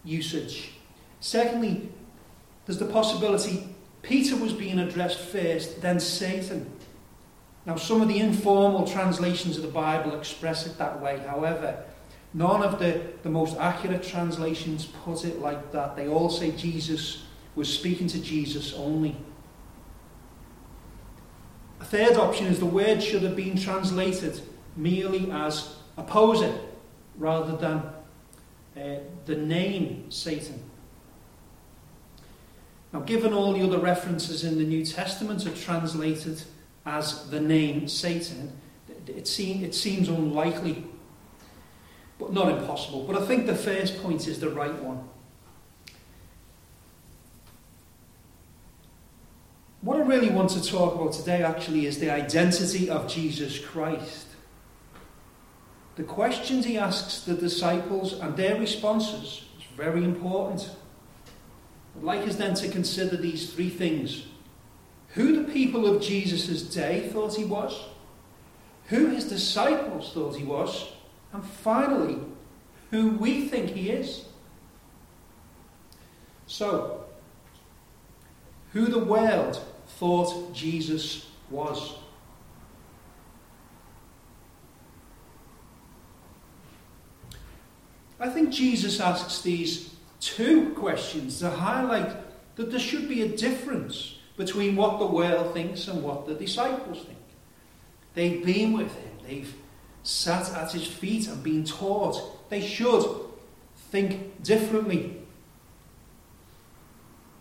usage. 0.04 0.72
Secondly, 1.22 1.90
there's 2.66 2.78
the 2.78 2.86
possibility 2.86 3.68
Peter 4.02 4.36
was 4.36 4.54
being 4.54 4.80
addressed 4.80 5.20
first, 5.20 5.82
then 5.82 6.00
Satan. 6.00 6.72
Now, 7.66 7.76
some 7.76 8.02
of 8.02 8.08
the 8.08 8.20
informal 8.20 8.88
translations 8.88 9.58
of 9.58 9.64
the 9.64 9.70
Bible 9.70 10.18
express 10.18 10.66
it 10.66 10.78
that 10.78 11.02
way. 11.02 11.20
However, 11.28 11.84
none 12.34 12.64
of 12.64 12.80
the, 12.80 13.02
the 13.24 13.30
most 13.30 13.58
accurate 13.58 14.04
translations 14.04 14.86
put 15.04 15.26
it 15.26 15.40
like 15.40 15.72
that. 15.72 15.96
They 15.96 16.08
all 16.08 16.30
say 16.30 16.52
Jesus 16.52 17.24
was 17.56 17.72
speaking 17.72 18.08
to 18.08 18.20
Jesus 18.22 18.74
only. 18.74 19.18
A 21.82 21.86
third 21.86 22.18
option 22.18 22.48
is 22.48 22.60
the 22.60 22.66
word 22.66 23.02
should 23.02 23.24
have 23.24 23.36
been 23.36 23.58
translated 23.58 24.42
merely 24.76 25.30
as 25.32 25.76
opposing 25.98 26.58
rather 27.18 27.56
than 27.56 27.84
uh, 28.78 29.00
the 29.26 29.36
name 29.36 30.10
Satan. 30.10 30.64
Now, 32.92 33.02
given 33.02 33.34
all 33.34 33.54
the 33.54 33.64
other 33.64 33.78
references 33.78 34.44
in 34.44 34.58
the 34.58 34.64
New 34.64 34.84
Testament 34.84 35.46
are 35.46 35.56
translated 35.56 36.42
as 36.90 37.30
the 37.30 37.40
name 37.40 37.88
Satan, 37.88 38.52
it, 39.08 39.28
seem, 39.28 39.64
it 39.64 39.76
seems 39.76 40.10
unlikely, 40.10 40.84
but 42.18 42.34
not 42.34 42.50
impossible. 42.50 43.04
But 43.04 43.22
I 43.22 43.26
think 43.26 43.46
the 43.46 43.56
first 43.56 44.02
point 44.02 44.28
is 44.28 44.40
the 44.40 44.50
right 44.50 44.74
one. 44.82 45.08
What 49.82 49.98
I 49.98 50.04
really 50.04 50.30
want 50.30 50.50
to 50.52 50.64
talk 50.64 50.96
about 50.96 51.14
today 51.14 51.44
actually 51.44 51.86
is 51.86 52.00
the 52.00 52.10
identity 52.10 52.90
of 52.90 53.08
Jesus 53.08 53.64
Christ. 53.64 54.28
The 55.96 56.04
questions 56.04 56.66
he 56.66 56.78
asks 56.78 57.22
the 57.22 57.36
disciples 57.36 58.14
and 58.14 58.36
their 58.36 58.60
responses 58.60 59.46
is 59.58 59.66
very 59.78 60.04
important. 60.04 60.70
I'd 61.96 62.04
like 62.04 62.28
us 62.28 62.36
then 62.36 62.56
to 62.56 62.68
consider 62.68 63.16
these 63.16 63.54
three 63.54 63.70
things 63.70 64.26
who 65.14 65.44
the 65.44 65.52
people 65.52 65.88
of 65.88 66.02
Jesus' 66.02 66.62
day 66.62 67.10
thought 67.12 67.36
he 67.36 67.46
was, 67.46 67.88
who 68.86 69.08
his 69.08 69.28
disciples 69.28 70.14
thought 70.14 70.36
he 70.36 70.44
was, 70.44 70.92
and 71.34 71.44
finally, 71.44 72.20
who 72.92 73.12
we 73.12 73.48
think 73.48 73.72
he 73.72 73.90
is. 73.90 74.26
So, 76.48 77.06
who 78.74 78.86
the 78.88 79.00
world 79.00 79.62
thought 79.88 80.54
Jesus 80.54 81.28
was. 81.50 81.96
I 88.20 88.30
think 88.30 88.50
Jesus 88.52 89.00
asks 89.00 89.42
these 89.42 89.96
two 90.20 90.72
questions 90.74 91.40
to 91.40 91.50
highlight 91.50 92.12
that 92.56 92.70
there 92.70 92.80
should 92.80 93.08
be 93.08 93.22
a 93.22 93.38
difference 93.38 94.19
between 94.40 94.78
what 94.78 95.00
the 95.00 95.06
world 95.06 95.54
thinks 95.54 95.90
and 95.90 96.02
what 96.02 96.26
the 96.26 96.34
disciples 96.34 97.04
think. 97.04 97.20
They've 98.14 98.44
been 98.44 98.72
with 98.72 98.96
him, 98.96 99.12
they've 99.28 99.54
sat 100.02 100.50
at 100.54 100.72
his 100.72 100.88
feet 100.88 101.28
and 101.28 101.44
been 101.44 101.66
taught. 101.66 102.50
They 102.50 102.62
should 102.62 103.04
think 103.92 104.42
differently. 104.42 105.18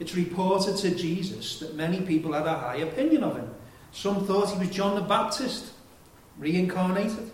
It's 0.01 0.17
reported 0.17 0.77
to 0.79 0.91
Jesus 0.91 1.61
that 1.61 1.77
many 1.77 2.01
people 2.01 2.33
had 2.33 2.47
a 2.47 2.59
high 2.59 2.79
opinion 2.79 3.23
of 3.23 3.37
him. 3.37 3.55
Some 3.93 4.27
thought 4.27 4.51
he 4.51 4.59
was 4.59 4.71
John 4.71 4.97
the 4.97 5.03
Baptist, 5.03 5.73
reincarnated. 6.37 7.31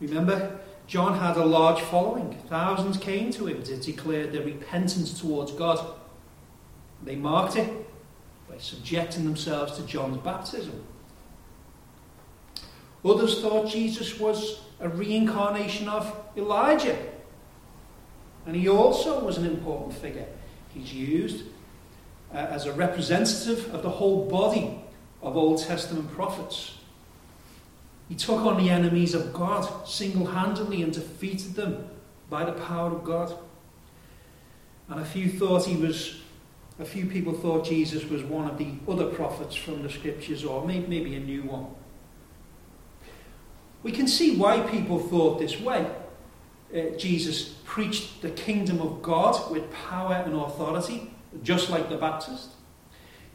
Remember, 0.00 0.58
John 0.88 1.16
had 1.16 1.36
a 1.36 1.44
large 1.44 1.80
following. 1.80 2.36
Thousands 2.48 2.96
came 2.96 3.30
to 3.34 3.46
him 3.46 3.62
to 3.62 3.76
declare 3.76 4.26
their 4.26 4.42
repentance 4.42 5.20
towards 5.20 5.52
God. 5.52 6.00
They 7.04 7.16
marked 7.16 7.56
it 7.56 7.70
by 8.48 8.58
subjecting 8.58 9.24
themselves 9.24 9.76
to 9.76 9.86
John's 9.86 10.18
baptism. 10.18 10.84
Others 13.04 13.40
thought 13.40 13.68
Jesus 13.68 14.18
was 14.20 14.60
a 14.80 14.88
reincarnation 14.88 15.88
of 15.88 16.14
Elijah. 16.36 16.98
And 18.46 18.54
he 18.56 18.68
also 18.68 19.24
was 19.24 19.38
an 19.38 19.46
important 19.46 19.94
figure. 19.94 20.26
He's 20.74 20.92
used 20.92 21.44
uh, 22.32 22.38
as 22.38 22.66
a 22.66 22.72
representative 22.72 23.72
of 23.74 23.82
the 23.82 23.90
whole 23.90 24.28
body 24.28 24.80
of 25.20 25.36
Old 25.36 25.62
Testament 25.62 26.12
prophets. 26.12 26.78
He 28.08 28.14
took 28.14 28.40
on 28.40 28.62
the 28.62 28.70
enemies 28.70 29.14
of 29.14 29.32
God 29.32 29.86
single 29.86 30.26
handedly 30.26 30.82
and 30.82 30.92
defeated 30.92 31.54
them 31.54 31.88
by 32.28 32.44
the 32.44 32.52
power 32.52 32.90
of 32.90 33.04
God. 33.04 33.34
And 34.88 35.00
a 35.00 35.04
few 35.04 35.30
thought 35.30 35.64
he 35.64 35.76
was 35.76 36.21
a 36.82 36.84
few 36.84 37.06
people 37.06 37.32
thought 37.32 37.64
Jesus 37.64 38.04
was 38.04 38.24
one 38.24 38.50
of 38.50 38.58
the 38.58 38.72
other 38.88 39.06
prophets 39.06 39.54
from 39.54 39.84
the 39.84 39.88
scriptures, 39.88 40.44
or 40.44 40.66
maybe 40.66 41.14
a 41.14 41.20
new 41.20 41.44
one. 41.44 41.66
We 43.84 43.92
can 43.92 44.08
see 44.08 44.36
why 44.36 44.60
people 44.60 44.98
thought 44.98 45.38
this 45.38 45.60
way. 45.60 45.88
Uh, 46.74 46.96
Jesus 46.98 47.54
preached 47.64 48.20
the 48.20 48.30
kingdom 48.30 48.80
of 48.80 49.00
God 49.00 49.48
with 49.52 49.70
power 49.70 50.24
and 50.26 50.34
authority, 50.34 51.14
just 51.44 51.70
like 51.70 51.88
the 51.88 51.96
Baptist. 51.96 52.50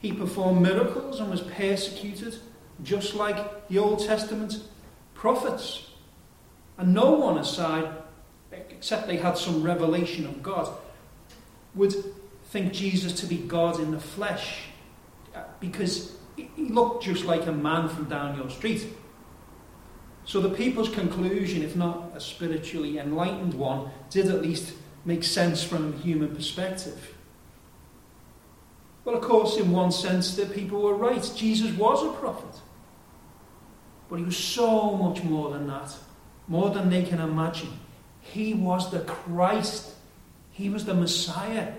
He 0.01 0.12
performed 0.12 0.62
miracles 0.62 1.21
and 1.21 1.31
was 1.31 1.41
persecuted, 1.41 2.36
just 2.83 3.15
like 3.15 3.69
the 3.69 3.79
Old 3.79 4.05
Testament 4.05 4.62
prophets. 5.13 5.91
And 6.77 6.93
no 6.93 7.12
one 7.12 7.38
aside, 7.38 7.89
except 8.51 9.07
they 9.07 9.17
had 9.17 9.38
some 9.38 9.63
revelation 9.63 10.25
of 10.25 10.43
God, 10.43 10.69
would 11.75 11.95
think 12.49 12.73
Jesus 12.73 13.13
to 13.19 13.25
be 13.25 13.38
God 13.38 13.79
in 13.79 13.91
the 13.91 13.99
flesh 13.99 14.63
uh, 15.36 15.43
because 15.60 16.15
he 16.36 16.49
looked 16.57 17.03
just 17.03 17.25
like 17.25 17.45
a 17.45 17.51
man 17.51 17.89
from 17.89 18.05
down 18.05 18.38
your 18.38 18.49
street. 18.49 18.88
So 20.25 20.41
the 20.41 20.49
people's 20.49 20.89
conclusion, 20.89 21.63
if 21.63 21.75
not 21.75 22.12
a 22.15 22.19
spiritually 22.19 22.99
enlightened 22.99 23.53
one, 23.53 23.89
did 24.10 24.27
at 24.27 24.41
least 24.41 24.73
make 25.05 25.23
sense 25.23 25.63
from 25.63 25.93
a 25.93 25.97
human 25.97 26.36
perspective. 26.36 27.15
Well, 29.05 29.15
of 29.15 29.21
course, 29.21 29.55
in 29.55 29.71
one 29.71 29.91
sense, 29.93 30.36
the 30.36 30.45
people 30.45 30.81
were 30.81 30.93
right. 30.93 31.31
Jesus 31.33 31.71
was 31.77 32.03
a 32.03 32.12
prophet. 32.19 32.62
But 34.10 34.19
he 34.19 34.25
was 34.25 34.38
so 34.38 34.97
much 34.97 35.23
more 35.23 35.51
than 35.51 35.67
that, 35.67 35.95
more 36.47 36.69
than 36.69 36.89
they 36.89 37.03
can 37.03 37.21
imagine. 37.21 37.79
He 38.19 38.53
was 38.53 38.91
the 38.91 38.99
Christ, 38.99 39.95
he 40.51 40.69
was 40.69 40.86
the 40.86 40.93
Messiah. 40.93 41.71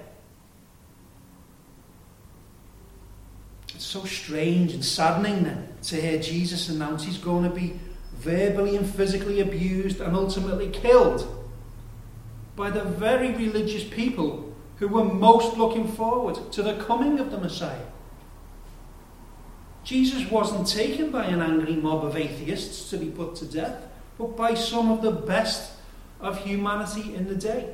It's 3.79 3.87
so 3.87 4.05
strange 4.07 4.75
and 4.75 4.85
saddening 4.85 5.45
then 5.45 5.69
to 5.85 6.01
hear 6.01 6.19
Jesus 6.19 6.69
announce 6.69 7.05
he's 7.05 7.17
going 7.17 7.45
to 7.45 7.55
be 7.55 7.79
verbally 8.17 8.75
and 8.75 8.85
physically 8.85 9.41
abused 9.41 10.01
and 10.01 10.17
ultimately 10.17 10.69
killed 10.71 11.47
by 12.57 12.73
the 12.73 12.83
very 12.83 13.33
religious 13.37 13.85
people 13.85 14.53
who 14.81 14.88
were 14.88 15.05
most 15.05 15.57
looking 15.57 15.87
forward 15.87 16.51
to 16.51 16.61
the 16.61 16.75
coming 16.87 17.21
of 17.21 17.31
the 17.31 17.38
Messiah. 17.38 17.87
Jesus 19.85 20.29
wasn't 20.29 20.67
taken 20.67 21.12
by 21.12 21.27
an 21.27 21.41
angry 21.41 21.77
mob 21.77 22.05
of 22.05 22.17
atheists 22.17 22.91
to 22.91 22.97
be 22.97 23.11
put 23.11 23.37
to 23.37 23.45
death, 23.45 23.87
but 24.19 24.37
by 24.37 24.55
some 24.55 24.91
of 24.91 25.03
the 25.03 25.12
best 25.12 25.71
of 26.21 26.41
humanity 26.41 27.14
in 27.14 27.29
the 27.29 27.37
day. 27.37 27.73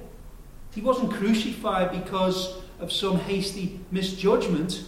He 0.75 0.83
wasn't 0.83 1.13
crucified 1.13 1.93
because 1.93 2.59
of 2.79 2.93
some 2.93 3.21
hasty 3.21 3.81
misjudgment, 3.91 4.85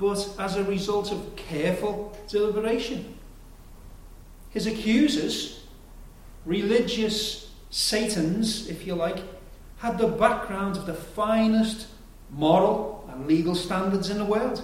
but 0.00 0.34
as 0.38 0.56
a 0.56 0.64
result 0.64 1.12
of 1.12 1.36
careful 1.36 2.16
deliberation. 2.26 3.18
His 4.48 4.66
accusers, 4.66 5.62
religious 6.46 7.50
Satans, 7.68 8.68
if 8.68 8.86
you 8.86 8.94
like, 8.94 9.18
had 9.78 9.98
the 9.98 10.08
background 10.08 10.78
of 10.78 10.86
the 10.86 10.94
finest 10.94 11.86
moral 12.30 13.08
and 13.12 13.26
legal 13.26 13.54
standards 13.54 14.08
in 14.08 14.18
the 14.18 14.24
world. 14.24 14.62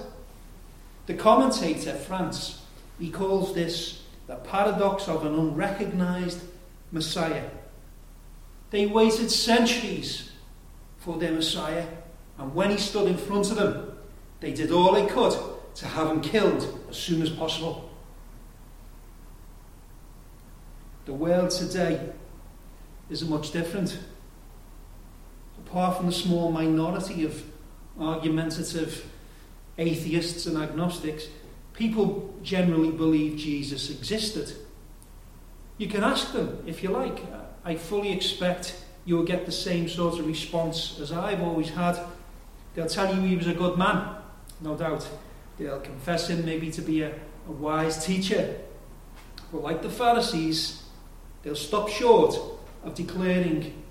The 1.05 1.15
commentator, 1.15 1.93
France, 1.93 2.63
he 2.99 3.11
calls 3.11 3.55
this 3.55 4.03
the 4.27 4.37
paradox 4.37 5.07
of 5.07 5.25
an 5.25 5.35
unrecognized 5.35 6.41
Messiah. 6.91 7.49
They 8.71 8.87
waited 8.87 9.31
centuries 9.31 10.33
for 10.99 11.19
their 11.19 11.33
Messiah, 11.33 11.87
and 12.39 12.55
when 12.55 12.71
he 12.71 12.79
stood 12.79 13.07
in 13.07 13.17
front 13.17 13.51
of 13.51 13.57
them, 13.57 13.86
they 14.41 14.53
did 14.53 14.71
all 14.71 14.93
they 14.93 15.07
could 15.07 15.35
to 15.77 15.87
have 15.87 16.09
him 16.09 16.21
killed 16.21 16.79
as 16.89 16.97
soon 16.97 17.23
as 17.23 17.31
possible. 17.31 17.91
The 21.05 21.13
world 21.13 21.51
today 21.51 22.13
isn't 23.11 23.31
much 23.31 23.53
different. 23.53 23.99
Apart 25.59 25.97
from 25.97 26.07
the 26.07 26.13
small 26.13 26.51
minority 26.51 27.25
of 27.25 27.45
argumentative 27.99 29.09
atheists 29.79 30.47
and 30.47 30.57
agnostics, 30.57 31.29
people 31.73 32.35
generally 32.43 32.91
believe 32.91 33.37
Jesus 33.37 33.91
existed. 33.91 34.53
You 35.79 35.89
can 35.89 36.03
ask 36.03 36.33
them 36.33 36.63
if 36.67 36.83
you 36.83 36.89
like. 36.89 37.21
I 37.65 37.77
fully 37.77 38.13
expect 38.13 38.83
you'll 39.05 39.25
get 39.25 39.47
the 39.47 39.53
same 39.53 39.89
sort 39.89 40.19
of 40.19 40.27
response 40.27 40.99
as 41.01 41.13
I've 41.13 41.43
always 41.43 41.71
had. 41.71 41.99
They'll 42.75 42.87
tell 42.87 43.15
you 43.15 43.21
he 43.21 43.37
was 43.37 43.47
a 43.47 43.55
good 43.55 43.79
man, 43.79 44.17
no 44.61 44.77
doubt. 44.77 45.07
They'll 45.59 45.81
confess 45.81 46.29
him 46.29 46.45
maybe 46.45 46.71
to 46.71 46.83
be 46.83 47.03
a, 47.03 47.15
a 47.49 47.53
wise 47.53 48.05
teacher. 48.05 48.57
But 49.53 49.63
like 49.63 49.83
the 49.83 49.91
Pharisees, 49.91 50.83
they'll 51.43 51.55
stop 51.55 51.89
short 51.89 52.39
of 52.85 52.95
declaring 52.95 53.83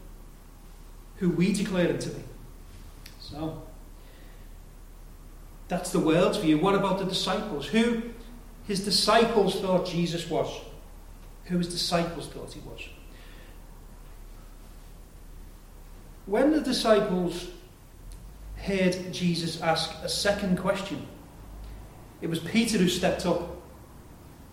who 1.18 1.30
we 1.30 1.54
declare 1.54 1.88
him 1.88 2.00
to 2.00 2.10
be. 2.10 2.24
So, 3.20 3.64
that's 5.68 5.92
the 5.92 6.00
world's 6.00 6.38
view. 6.38 6.58
What 6.58 6.76
about 6.76 7.00
the 7.00 7.06
disciples? 7.06 7.68
Who 7.68 8.04
his 8.68 8.84
disciples 8.84 9.60
thought 9.60 9.86
Jesus 9.88 10.30
was? 10.30 10.62
Who 11.46 11.58
his 11.58 11.70
disciples 11.70 12.28
thought 12.28 12.54
he 12.54 12.60
was? 12.62 12.82
When 16.26 16.52
the 16.52 16.62
disciples 16.62 17.50
heard 18.66 19.14
Jesus 19.14 19.62
ask 19.62 19.92
a 20.04 20.10
second 20.10 20.58
question, 20.58 21.08
it 22.22 22.28
was 22.28 22.40
Peter 22.40 22.78
who 22.78 22.90
stepped 22.90 23.26
up. 23.26 23.62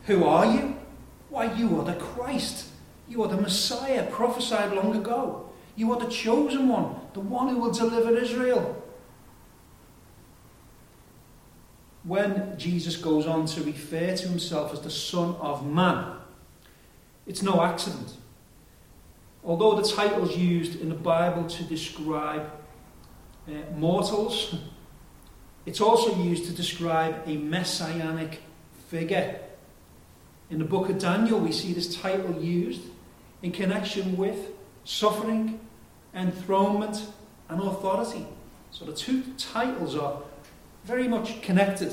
Who 0.05 0.25
are 0.25 0.47
you? 0.47 0.77
Why, 1.31 1.53
you 1.55 1.81
are 1.81 1.85
the 1.85 1.95
Christ. 1.95 2.69
You 3.09 3.23
are 3.23 3.29
the 3.29 3.41
Messiah 3.41 4.07
prophesied 4.11 4.73
long 4.73 4.95
ago. 4.97 5.49
You 5.77 5.93
are 5.93 5.99
the 5.99 6.11
chosen 6.11 6.69
one, 6.69 6.97
the 7.15 7.21
one 7.21 7.49
who 7.49 7.59
will 7.59 7.71
deliver 7.71 8.17
Israel. 8.17 8.83
When 12.05 12.59
Jesus 12.59 12.97
goes 12.97 13.27
on 13.27 13.47
to 13.47 13.63
refer 13.63 14.15
to 14.15 14.29
himself 14.29 14.73
as 14.73 14.81
the 14.81 14.91
Son 14.91 15.37
of 15.37 15.65
Man, 15.65 16.17
it's 17.27 17.43
no 17.43 17.63
accident. 17.63 18.17
Although 19.45 19.81
the 19.81 19.89
title's 19.89 20.37
used 20.37 20.81
in 20.81 20.89
the 20.89 20.95
Bible 20.95 21.45
to 21.49 21.65
describe 21.65 22.51
uh, 23.49 23.53
mortals, 23.77 24.57
it's 25.67 25.81
also 25.81 26.17
used 26.23 26.47
to 26.47 26.53
describe 26.53 27.23
a 27.27 27.37
messianic 27.37 28.41
figure. 28.89 29.41
In 30.51 30.59
the 30.59 30.65
book 30.65 30.89
of 30.89 30.99
Daniel, 30.99 31.39
we 31.39 31.53
see 31.53 31.73
this 31.73 31.97
title 31.97 32.43
used 32.43 32.83
in 33.43 33.53
connection 33.53 34.17
with 34.17 34.51
suffering, 34.85 35.61
enthronement, 36.15 37.07
and 37.49 37.61
authority. 37.61 38.27
So 38.71 38.85
the 38.85 38.93
two 38.93 39.23
titles 39.39 39.97
are 39.97 40.23
very 40.85 41.09
much 41.09 41.43
connected. 41.43 41.93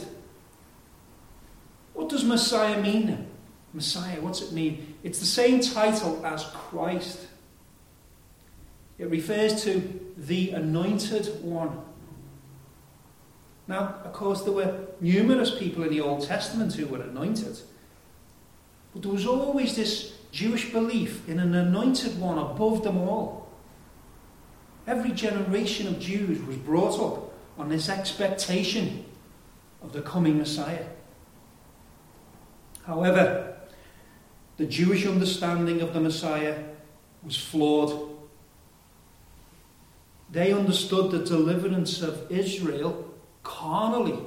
What 1.94 2.10
does 2.10 2.24
Messiah 2.24 2.82
mean? 2.82 3.28
Messiah, 3.74 4.20
what's 4.22 4.42
it 4.42 4.52
mean? 4.52 4.96
It's 5.04 5.20
the 5.20 5.26
same 5.26 5.60
title 5.60 6.26
as 6.26 6.44
Christ. 6.46 7.28
It 9.00 9.10
refers 9.10 9.64
to 9.64 10.00
the 10.18 10.52
anointed 10.52 11.42
one. 11.42 11.82
Now, 13.68 13.96
of 14.04 14.14
course, 14.14 14.42
there 14.42 14.54
were 14.54 14.88
numerous 15.00 15.58
people 15.58 15.84
in 15.84 15.90
the 15.90 16.02
Old 16.02 16.28
Testament 16.28 16.74
who 16.74 16.86
were 16.86 17.02
anointed. 17.02 17.60
But 18.94 19.04
there 19.04 19.12
was 19.12 19.26
always 19.26 19.76
this 19.76 20.14
Jewish 20.32 20.72
belief 20.72 21.28
in 21.30 21.40
an 21.40 21.56
anointed 21.56 22.20
one 22.20 22.38
above 22.38 22.84
them 22.84 22.98
all. 22.98 23.48
Every 24.86 25.12
generation 25.12 25.88
of 25.88 26.00
Jews 26.00 26.42
was 26.42 26.58
brought 26.58 27.00
up 27.00 27.32
on 27.58 27.70
this 27.70 27.90
expectation 27.90 29.06
of 29.82 29.94
the 29.94 30.02
coming 30.02 30.38
Messiah. 30.38 30.86
However, 32.84 33.56
the 34.58 34.66
Jewish 34.66 35.06
understanding 35.06 35.82
of 35.82 35.94
the 35.94 36.00
Messiah 36.00 36.64
was 37.24 37.38
flawed. 37.38 38.10
They 40.32 40.52
understood 40.54 41.12
the 41.12 41.20
deliverance 41.20 42.02
of 42.02 42.32
Israel 42.32 43.06
carnally. 43.44 44.20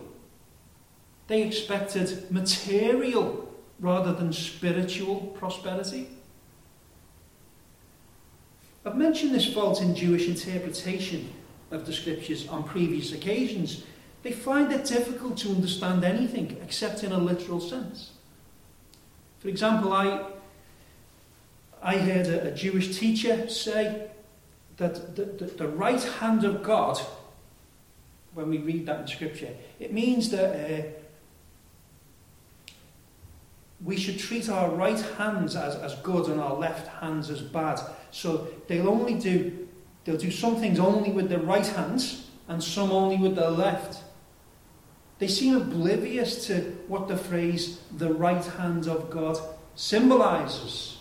They 1.28 1.42
expected 1.42 2.30
material 2.30 3.48
rather 3.78 4.12
than 4.12 4.32
spiritual 4.32 5.34
prosperity. 5.38 6.08
I've 8.84 8.96
mentioned 8.96 9.34
this 9.34 9.52
fault 9.52 9.80
in 9.80 9.94
Jewish 9.94 10.26
interpretation 10.26 11.32
of 11.70 11.86
the 11.86 11.92
scriptures 11.92 12.48
on 12.48 12.64
previous 12.64 13.12
occasions. 13.12 13.84
They 14.24 14.32
find 14.32 14.72
it 14.72 14.84
difficult 14.84 15.36
to 15.38 15.50
understand 15.50 16.04
anything 16.04 16.58
except 16.62 17.04
in 17.04 17.12
a 17.12 17.18
literal 17.18 17.60
sense. 17.60 18.10
For 19.38 19.48
example, 19.48 19.92
I, 19.92 20.26
I 21.82 21.96
heard 21.96 22.26
a, 22.26 22.48
a 22.48 22.50
Jewish 22.52 22.98
teacher 22.98 23.48
say 23.48 24.08
that 24.76 25.16
the, 25.16 25.24
the, 25.24 25.44
the, 25.44 25.68
right 25.68 26.02
hand 26.02 26.44
of 26.44 26.62
God, 26.62 26.98
when 28.34 28.48
we 28.48 28.58
read 28.58 28.86
that 28.86 29.00
in 29.00 29.06
Scripture, 29.06 29.50
it 29.78 29.92
means 29.92 30.30
that 30.30 30.54
uh, 30.54 30.82
we 33.84 33.96
should 33.96 34.18
treat 34.18 34.48
our 34.48 34.70
right 34.70 35.00
hands 35.00 35.56
as, 35.56 35.74
as 35.76 35.94
good 35.96 36.28
and 36.28 36.40
our 36.40 36.54
left 36.54 36.88
hands 37.00 37.30
as 37.30 37.40
bad. 37.40 37.80
So 38.10 38.48
they'll 38.68 38.88
only 38.88 39.14
do 39.14 39.68
they'll 40.04 40.16
do 40.16 40.30
some 40.30 40.56
things 40.56 40.78
only 40.78 41.12
with 41.12 41.28
their 41.28 41.38
right 41.38 41.66
hands 41.66 42.28
and 42.48 42.62
some 42.62 42.90
only 42.90 43.16
with 43.16 43.36
their 43.36 43.50
left. 43.50 44.02
They 45.18 45.28
seem 45.28 45.56
oblivious 45.56 46.46
to 46.46 46.62
what 46.88 47.06
the 47.06 47.16
phrase 47.16 47.80
the 47.96 48.12
right 48.12 48.44
hand 48.44 48.88
of 48.88 49.10
God 49.10 49.38
symbolizes. 49.76 50.98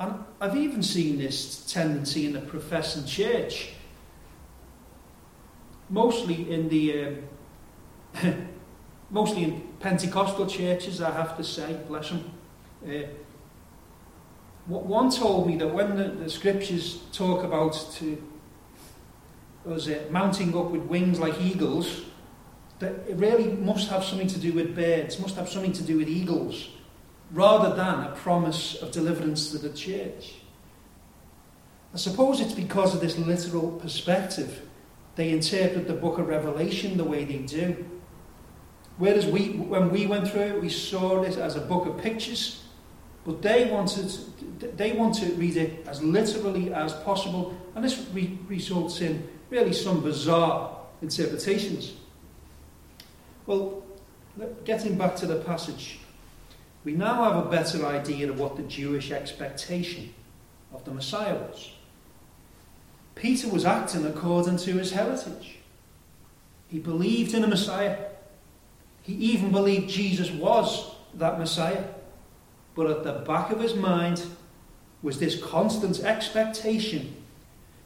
And 0.00 0.24
I've 0.40 0.56
even 0.56 0.82
seen 0.82 1.18
this 1.18 1.64
tendency 1.72 2.26
in 2.26 2.32
the 2.32 2.40
professing 2.40 3.04
church, 3.04 3.70
mostly 5.88 6.50
in 6.50 6.68
the 6.68 7.16
uh, 8.22 8.30
mostly 9.10 9.44
in 9.44 9.60
Pentecostal 9.80 10.46
churches, 10.46 11.00
I 11.00 11.10
have 11.12 11.36
to 11.36 11.44
say, 11.44 11.78
bless 11.86 12.10
them. 12.10 12.30
Uh, 12.86 13.06
one 14.66 15.10
told 15.10 15.46
me 15.46 15.56
that 15.56 15.68
when 15.68 15.96
the, 15.96 16.08
the 16.08 16.30
scriptures 16.30 17.02
talk 17.12 17.44
about 17.44 17.74
to 17.94 18.22
us 19.68 19.88
uh, 19.88 20.04
mounting 20.10 20.56
up 20.56 20.70
with 20.70 20.82
wings 20.82 21.20
like 21.20 21.38
eagles, 21.40 22.02
that 22.78 22.92
it 23.08 23.16
really 23.16 23.52
must 23.52 23.88
have 23.88 24.02
something 24.02 24.26
to 24.26 24.38
do 24.38 24.52
with 24.52 24.74
birds, 24.74 25.20
must 25.20 25.36
have 25.36 25.48
something 25.48 25.72
to 25.72 25.82
do 25.82 25.98
with 25.98 26.08
eagles, 26.08 26.68
rather 27.34 27.74
than 27.74 28.04
a 28.04 28.14
promise 28.14 28.76
of 28.76 28.92
deliverance 28.92 29.50
to 29.50 29.58
the 29.58 29.70
church. 29.70 30.34
I 31.92 31.96
suppose 31.96 32.40
it's 32.40 32.54
because 32.54 32.94
of 32.94 33.00
this 33.00 33.18
literal 33.18 33.72
perspective 33.72 34.62
they 35.16 35.30
interpret 35.30 35.86
the 35.86 35.94
book 35.94 36.18
of 36.18 36.26
Revelation 36.26 36.96
the 36.96 37.04
way 37.04 37.24
they 37.24 37.38
do. 37.38 37.84
Whereas 38.98 39.26
we, 39.26 39.50
when 39.50 39.90
we 39.90 40.06
went 40.06 40.28
through 40.28 40.42
it, 40.42 40.60
we 40.60 40.68
saw 40.68 41.22
it 41.22 41.36
as 41.36 41.56
a 41.56 41.60
book 41.60 41.86
of 41.86 41.98
pictures, 41.98 42.64
but 43.24 43.42
they 43.42 43.70
wanted, 43.70 44.12
they 44.76 44.92
want 44.92 45.14
to 45.16 45.26
read 45.34 45.56
it 45.56 45.86
as 45.86 46.02
literally 46.02 46.72
as 46.72 46.92
possible, 46.92 47.56
and 47.74 47.84
this 47.84 48.06
re- 48.12 48.38
results 48.48 49.00
in 49.00 49.28
really 49.50 49.72
some 49.72 50.00
bizarre 50.00 50.76
interpretations. 51.00 51.94
Well, 53.46 53.82
getting 54.64 54.96
back 54.96 55.16
to 55.16 55.26
the 55.26 55.36
passage, 55.36 56.00
we 56.84 56.92
now 56.92 57.24
have 57.24 57.46
a 57.46 57.48
better 57.48 57.84
idea 57.86 58.30
of 58.30 58.38
what 58.38 58.56
the 58.56 58.62
Jewish 58.62 59.10
expectation 59.10 60.12
of 60.72 60.84
the 60.84 60.92
Messiah 60.92 61.34
was. 61.34 61.72
Peter 63.14 63.48
was 63.48 63.64
acting 63.64 64.04
according 64.04 64.58
to 64.58 64.74
his 64.74 64.92
heritage. 64.92 65.58
He 66.68 66.78
believed 66.78 67.32
in 67.32 67.42
a 67.42 67.46
Messiah. 67.46 67.96
He 69.02 69.14
even 69.14 69.50
believed 69.50 69.88
Jesus 69.88 70.30
was 70.30 70.94
that 71.14 71.38
Messiah. 71.38 71.84
But 72.74 72.90
at 72.90 73.04
the 73.04 73.12
back 73.12 73.50
of 73.50 73.60
his 73.60 73.74
mind 73.74 74.26
was 75.02 75.18
this 75.18 75.40
constant 75.40 76.00
expectation 76.00 77.14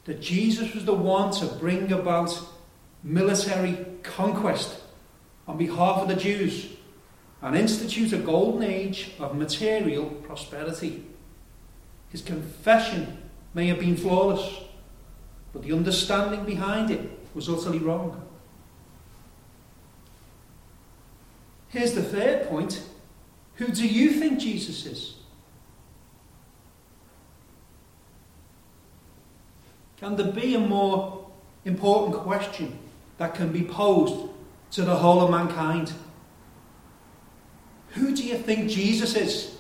that 0.07 0.21
Jesus 0.21 0.75
was 0.75 0.87
the 0.87 0.95
one 0.95 1.31
to 1.33 1.47
bring 1.47 1.93
about 1.93 2.37
military 3.05 3.85
conquest 4.03 4.81
on 5.47 5.59
behalf 5.59 5.99
of 5.99 6.09
the 6.09 6.17
Jews 6.17 6.78
and 7.41 7.57
institute 7.57 8.13
a 8.13 8.19
golden 8.19 8.63
age 8.63 9.13
of 9.19 9.37
material 9.37 10.07
prosperity. 10.07 11.05
His 12.11 12.23
confession 12.23 13.19
may 13.55 13.69
have 13.69 13.79
been 13.79 13.97
flawless, 13.97 14.63
but 15.53 15.63
the 15.63 15.73
understanding 15.73 16.45
behind 16.45 16.91
it 16.91 17.09
was 17.35 17.49
utterly 17.49 17.79
wrong. 17.79 18.23
Here's 21.69 21.93
the 21.93 22.03
third 22.03 22.49
point 22.49 22.83
who 23.57 23.67
do 23.69 23.87
you 23.87 24.11
think 24.11 24.39
Jesus 24.39 24.87
is? 24.87 25.15
Can 29.99 30.15
there 30.15 30.31
be 30.31 30.55
a 30.55 30.61
more 30.61 31.29
important 31.65 32.17
question 32.17 32.79
that 33.19 33.35
can 33.35 33.51
be 33.51 33.63
posed 33.63 34.31
to 34.73 34.83
the 34.83 34.95
whole 34.95 35.21
of 35.21 35.31
mankind? 35.31 35.93
Who 37.91 38.15
do 38.15 38.25
you 38.25 38.37
think 38.37 38.71
Jesus 38.71 39.17
is? 39.17 39.57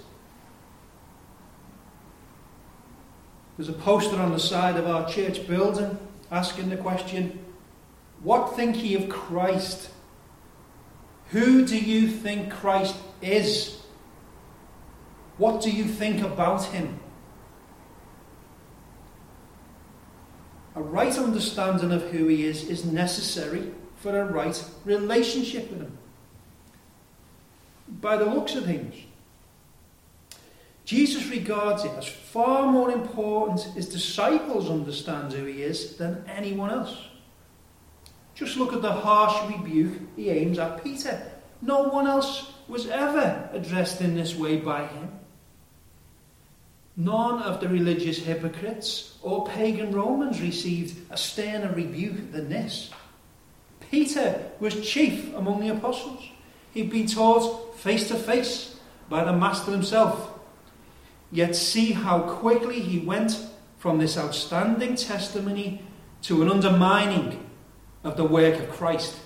There's 3.56 3.68
a 3.68 3.72
poster 3.72 4.16
on 4.16 4.32
the 4.32 4.38
side 4.38 4.76
of 4.76 4.86
our 4.86 5.08
church 5.08 5.46
building 5.48 5.98
asking 6.30 6.70
the 6.70 6.76
question 6.76 7.38
What 8.22 8.54
think 8.54 8.82
ye 8.82 8.94
of 8.94 9.08
Christ? 9.08 9.90
Who 11.30 11.66
do 11.66 11.78
you 11.78 12.08
think 12.08 12.52
Christ 12.52 12.96
is? 13.20 13.82
What 15.36 15.60
do 15.60 15.70
you 15.70 15.84
think 15.84 16.22
about 16.22 16.64
him? 16.64 17.00
A 20.74 20.82
right 20.82 21.16
understanding 21.18 21.92
of 21.92 22.10
who 22.10 22.28
he 22.28 22.44
is 22.44 22.64
is 22.68 22.84
necessary 22.84 23.72
for 23.96 24.18
a 24.18 24.24
right 24.24 24.64
relationship 24.84 25.70
with 25.70 25.80
him. 25.80 25.98
By 27.88 28.16
the 28.16 28.26
looks 28.26 28.54
of 28.54 28.64
things, 28.64 28.94
Jesus 30.84 31.26
regards 31.28 31.84
it 31.84 31.92
as 31.92 32.06
far 32.06 32.70
more 32.70 32.90
important 32.90 33.60
his 33.74 33.88
disciples 33.88 34.70
understand 34.70 35.32
who 35.32 35.44
he 35.44 35.62
is 35.62 35.96
than 35.96 36.24
anyone 36.26 36.70
else. 36.70 36.96
Just 38.34 38.56
look 38.56 38.72
at 38.72 38.82
the 38.82 38.92
harsh 38.92 39.54
rebuke 39.54 39.98
he 40.16 40.30
aims 40.30 40.58
at 40.58 40.82
Peter. 40.82 41.20
No 41.60 41.82
one 41.82 42.06
else 42.06 42.52
was 42.68 42.86
ever 42.86 43.50
addressed 43.52 44.00
in 44.00 44.14
this 44.14 44.34
way 44.34 44.56
by 44.56 44.86
him. 44.86 45.10
None 46.96 47.42
of 47.42 47.60
the 47.60 47.68
religious 47.68 48.18
hypocrites 48.18 49.18
or 49.22 49.46
pagan 49.46 49.92
Romans 49.92 50.40
received 50.40 50.96
a 51.10 51.16
sterner 51.16 51.72
rebuke 51.72 52.32
than 52.32 52.48
this. 52.48 52.90
Peter 53.90 54.50
was 54.58 54.88
chief 54.88 55.34
among 55.34 55.60
the 55.60 55.68
apostles. 55.68 56.24
He'd 56.72 56.90
been 56.90 57.06
taught 57.06 57.76
face 57.78 58.08
to 58.08 58.14
face 58.14 58.76
by 59.08 59.24
the 59.24 59.32
Master 59.32 59.70
himself. 59.70 60.30
Yet 61.30 61.56
see 61.56 61.92
how 61.92 62.20
quickly 62.20 62.80
he 62.80 62.98
went 62.98 63.46
from 63.78 63.98
this 63.98 64.16
outstanding 64.16 64.96
testimony 64.96 65.82
to 66.22 66.42
an 66.42 66.50
undermining 66.50 67.48
of 68.02 68.16
the 68.16 68.24
work 68.24 68.58
of 68.58 68.70
Christ. 68.70 69.16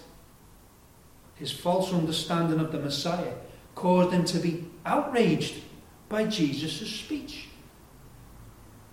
His 1.35 1.51
false 1.51 1.93
understanding 1.93 2.61
of 2.61 2.73
the 2.73 2.79
Messiah 2.79 3.35
caused 3.75 4.13
him 4.13 4.25
to 4.27 4.39
be 4.39 4.69
outraged 4.85 5.63
by 6.09 6.25
Jesus' 6.25 6.89
speech. 6.89 7.49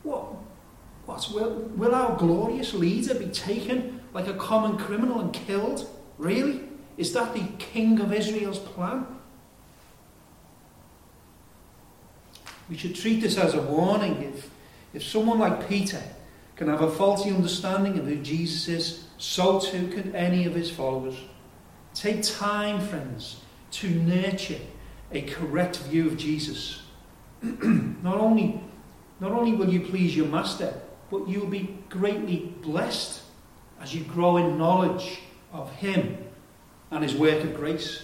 What? 0.03 0.25
What? 1.05 1.29
Will, 1.33 1.55
will 1.75 1.93
our 1.93 2.15
glorious 2.17 2.73
leader 2.73 3.15
be 3.15 3.27
taken 3.27 4.01
like 4.13 4.27
a 4.27 4.33
common 4.33 4.77
criminal 4.77 5.19
and 5.19 5.33
killed? 5.33 5.89
Really? 6.17 6.68
Is 6.99 7.13
that 7.13 7.33
the 7.33 7.45
king 7.59 8.01
of 8.01 8.11
Israel's 8.11 8.59
plan? 8.59 9.07
We 12.69 12.75
should 12.75 12.93
treat 12.93 13.21
this 13.21 13.37
as 13.37 13.53
a 13.53 13.61
warning. 13.61 14.21
If, 14.21 14.49
if 14.93 15.03
someone 15.03 15.39
like 15.39 15.69
Peter 15.69 16.03
can 16.57 16.67
have 16.67 16.81
a 16.81 16.91
faulty 16.91 17.29
understanding 17.29 17.97
of 17.97 18.05
who 18.05 18.17
Jesus 18.17 18.67
is, 18.67 19.05
so 19.17 19.61
too 19.61 19.87
can 19.87 20.13
any 20.13 20.45
of 20.45 20.53
his 20.53 20.69
followers. 20.69 21.15
Take 21.93 22.21
time, 22.21 22.81
friends, 22.81 23.37
to 23.71 23.89
nurture 23.89 24.59
a 25.13 25.21
correct 25.21 25.77
view 25.77 26.05
of 26.07 26.17
Jesus. 26.17 26.81
Not 27.41 28.17
only 28.17 28.61
not 29.21 29.31
only 29.33 29.53
will 29.53 29.69
you 29.69 29.81
please 29.81 30.15
your 30.15 30.27
master, 30.27 30.73
but 31.11 31.27
you 31.27 31.41
will 31.41 31.47
be 31.47 31.77
greatly 31.89 32.53
blessed 32.61 33.21
as 33.81 33.93
you 33.93 34.03
grow 34.05 34.37
in 34.37 34.57
knowledge 34.57 35.19
of 35.51 35.69
him 35.71 36.28
and 36.91 37.03
his 37.03 37.15
work 37.15 37.43
of 37.43 37.55
grace. 37.55 38.03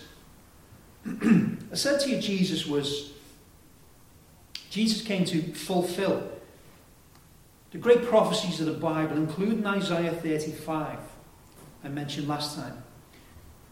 I 1.06 1.76
said 1.76 2.00
to 2.02 2.10
you, 2.10 2.22
Jesus 2.22 2.66
was, 2.66 3.12
Jesus 4.70 5.02
came 5.02 5.26
to 5.26 5.42
fulfill 5.54 6.32
the 7.72 7.78
great 7.78 8.06
prophecies 8.06 8.60
of 8.60 8.68
the 8.68 8.74
Bible, 8.74 9.18
including 9.18 9.66
Isaiah 9.66 10.14
35, 10.14 10.98
I 11.84 11.88
mentioned 11.90 12.28
last 12.28 12.56
time. 12.56 12.84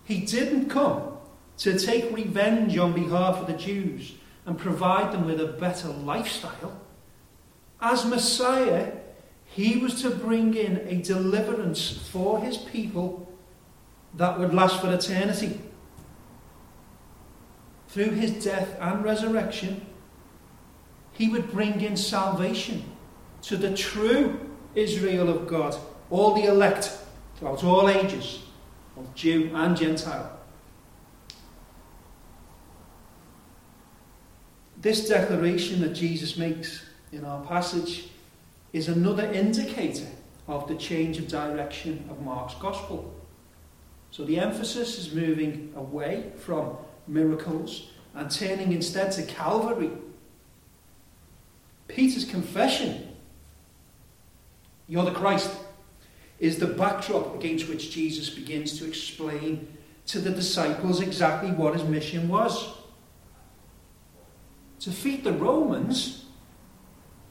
He 0.03 0.19
didn't 0.19 0.69
come 0.69 1.17
to 1.59 1.79
take 1.79 2.13
revenge 2.13 2.77
on 2.77 2.93
behalf 2.93 3.37
of 3.37 3.47
the 3.47 3.53
Jews 3.53 4.13
and 4.45 4.57
provide 4.57 5.13
them 5.13 5.25
with 5.25 5.39
a 5.39 5.53
better 5.53 5.87
lifestyle. 5.87 6.81
As 7.79 8.05
Messiah, 8.05 8.91
he 9.45 9.77
was 9.77 10.01
to 10.01 10.09
bring 10.09 10.53
in 10.55 10.77
a 10.87 11.01
deliverance 11.01 12.09
for 12.11 12.39
his 12.39 12.57
people 12.57 13.32
that 14.15 14.39
would 14.39 14.53
last 14.53 14.81
for 14.81 14.93
eternity. 14.93 15.59
Through 17.87 18.11
his 18.11 18.43
death 18.43 18.77
and 18.79 19.03
resurrection, 19.03 19.85
he 21.11 21.29
would 21.29 21.51
bring 21.51 21.81
in 21.81 21.95
salvation 21.95 22.83
to 23.43 23.57
the 23.57 23.75
true 23.75 24.39
Israel 24.75 25.29
of 25.29 25.47
God, 25.47 25.75
all 26.09 26.33
the 26.33 26.45
elect 26.45 26.97
throughout 27.35 27.63
all 27.63 27.89
ages, 27.89 28.39
of 28.97 29.13
Jew 29.15 29.51
and 29.53 29.75
Gentile. 29.75 30.39
This 34.77 35.07
declaration 35.07 35.79
that 35.81 35.93
Jesus 35.93 36.37
makes 36.37 36.83
in 37.11 37.23
our 37.23 37.43
passage 37.45 38.09
is 38.73 38.87
another 38.87 39.31
indicator 39.31 40.07
of 40.47 40.67
the 40.67 40.75
change 40.75 41.17
of 41.17 41.27
direction 41.27 42.03
of 42.09 42.21
Mark's 42.21 42.55
gospel. 42.55 43.12
So 44.13 44.23
the 44.23 44.37
emphasis 44.37 44.99
is 44.99 45.11
moving 45.11 45.73
away 45.75 46.33
from 46.37 46.77
miracles 47.07 47.87
and 48.13 48.29
turning 48.29 48.71
instead 48.71 49.11
to 49.13 49.23
Calvary. 49.23 49.89
Peter's 51.87 52.23
confession, 52.23 53.15
you're 54.87 55.03
the 55.03 55.09
Christ, 55.09 55.49
is 56.37 56.59
the 56.59 56.67
backdrop 56.67 57.33
against 57.33 57.67
which 57.67 57.89
Jesus 57.89 58.29
begins 58.29 58.77
to 58.77 58.87
explain 58.87 59.67
to 60.05 60.19
the 60.19 60.29
disciples 60.29 61.01
exactly 61.01 61.49
what 61.49 61.73
his 61.73 61.83
mission 61.83 62.27
was. 62.29 62.71
To 64.81 64.91
defeat 64.91 65.23
the 65.23 65.33
Romans? 65.33 66.25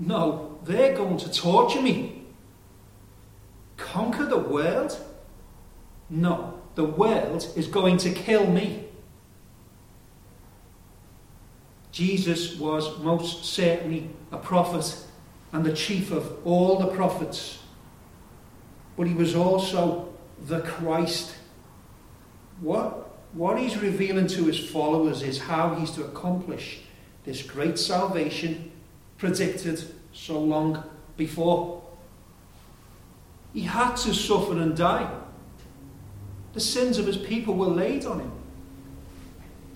No, 0.01 0.59
they're 0.65 0.97
going 0.97 1.19
to 1.19 1.33
torture 1.33 1.81
me. 1.81 2.25
Conquer 3.77 4.27
the 4.27 4.39
world? 4.39 4.99
No, 6.11 6.59
the 6.75 6.85
world 6.85 7.47
is 7.57 7.67
going 7.67 7.99
to 7.99 8.11
kill 8.11 8.47
me. 8.47 8.85
Jesus 11.91 12.57
was 12.59 12.99
most 13.01 13.45
certainly 13.45 14.09
a 14.31 14.39
prophet 14.39 14.97
and 15.53 15.65
the 15.65 15.75
chief 15.75 16.11
of 16.11 16.39
all 16.47 16.79
the 16.79 16.87
prophets, 16.87 17.59
but 18.97 19.07
he 19.07 19.13
was 19.13 19.35
also 19.35 20.09
the 20.47 20.61
Christ. 20.61 21.35
What, 22.61 23.19
what 23.35 23.59
he's 23.59 23.77
revealing 23.77 24.27
to 24.29 24.45
his 24.45 24.59
followers 24.59 25.23
is 25.23 25.39
how 25.39 25.75
he's 25.75 25.91
to 25.93 26.05
accomplish 26.05 26.81
this 27.25 27.43
great 27.43 27.79
salvation 27.79 28.73
predicted 29.19 29.85
so 30.13 30.41
long 30.41 30.83
before. 31.17 31.83
He 33.53 33.63
had 33.63 33.97
to 33.97 34.15
suffer 34.15 34.53
and 34.53 34.75
die. 34.77 35.11
The 36.53 36.61
sins 36.61 36.99
of 36.99 37.07
his 37.07 37.17
people 37.17 37.55
were 37.55 37.67
laid 37.67 38.05
on 38.05 38.21
him. 38.21 38.33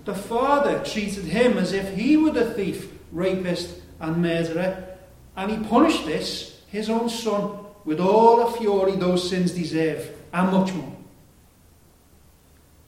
The 0.05 0.15
father 0.15 0.83
treated 0.85 1.25
him 1.25 1.59
as 1.59 1.73
if 1.73 1.97
he 1.97 2.17
were 2.17 2.31
the 2.31 2.53
thief, 2.53 2.93
rapist, 3.11 3.81
and 3.99 4.23
murderer, 4.23 4.97
and 5.37 5.51
he 5.51 5.69
punished 5.69 6.07
this, 6.07 6.61
his 6.69 6.89
own 6.89 7.09
son, 7.09 7.59
with 7.85 8.01
all 8.01 8.45
the 8.45 8.59
fury 8.59 8.97
those 8.97 9.29
sins 9.29 9.53
deserve, 9.53 10.11
and 10.33 10.53
much 10.53 10.73
more. 10.73 10.97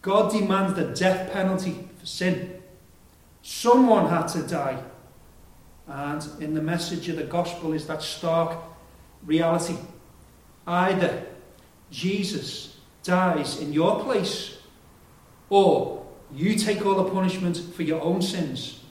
God 0.03 0.33
demands 0.33 0.75
the 0.75 0.85
death 0.85 1.33
penalty 1.33 1.89
for 1.99 2.07
sin. 2.07 2.63
Someone 3.43 4.09
had 4.09 4.27
to 4.29 4.43
die. 4.43 4.83
And 5.87 6.25
in 6.41 6.55
the 6.55 6.63
message 6.63 7.09
of 7.09 7.17
the 7.17 7.25
gospel 7.25 7.73
is 7.73 7.87
that 7.87 8.03
stark 8.03 8.57
reality. 9.25 9.77
Either 10.67 11.25
Jesus 11.91 12.77
dies 13.03 13.61
in 13.61 13.73
your 13.73 14.01
place, 14.03 14.59
or 15.51 16.07
you 16.33 16.55
take 16.57 16.85
all 16.85 17.03
the 17.03 17.11
punishment 17.11 17.57
for 17.75 17.83
your 17.83 18.03
own 18.03 18.21
sins. 18.21 18.85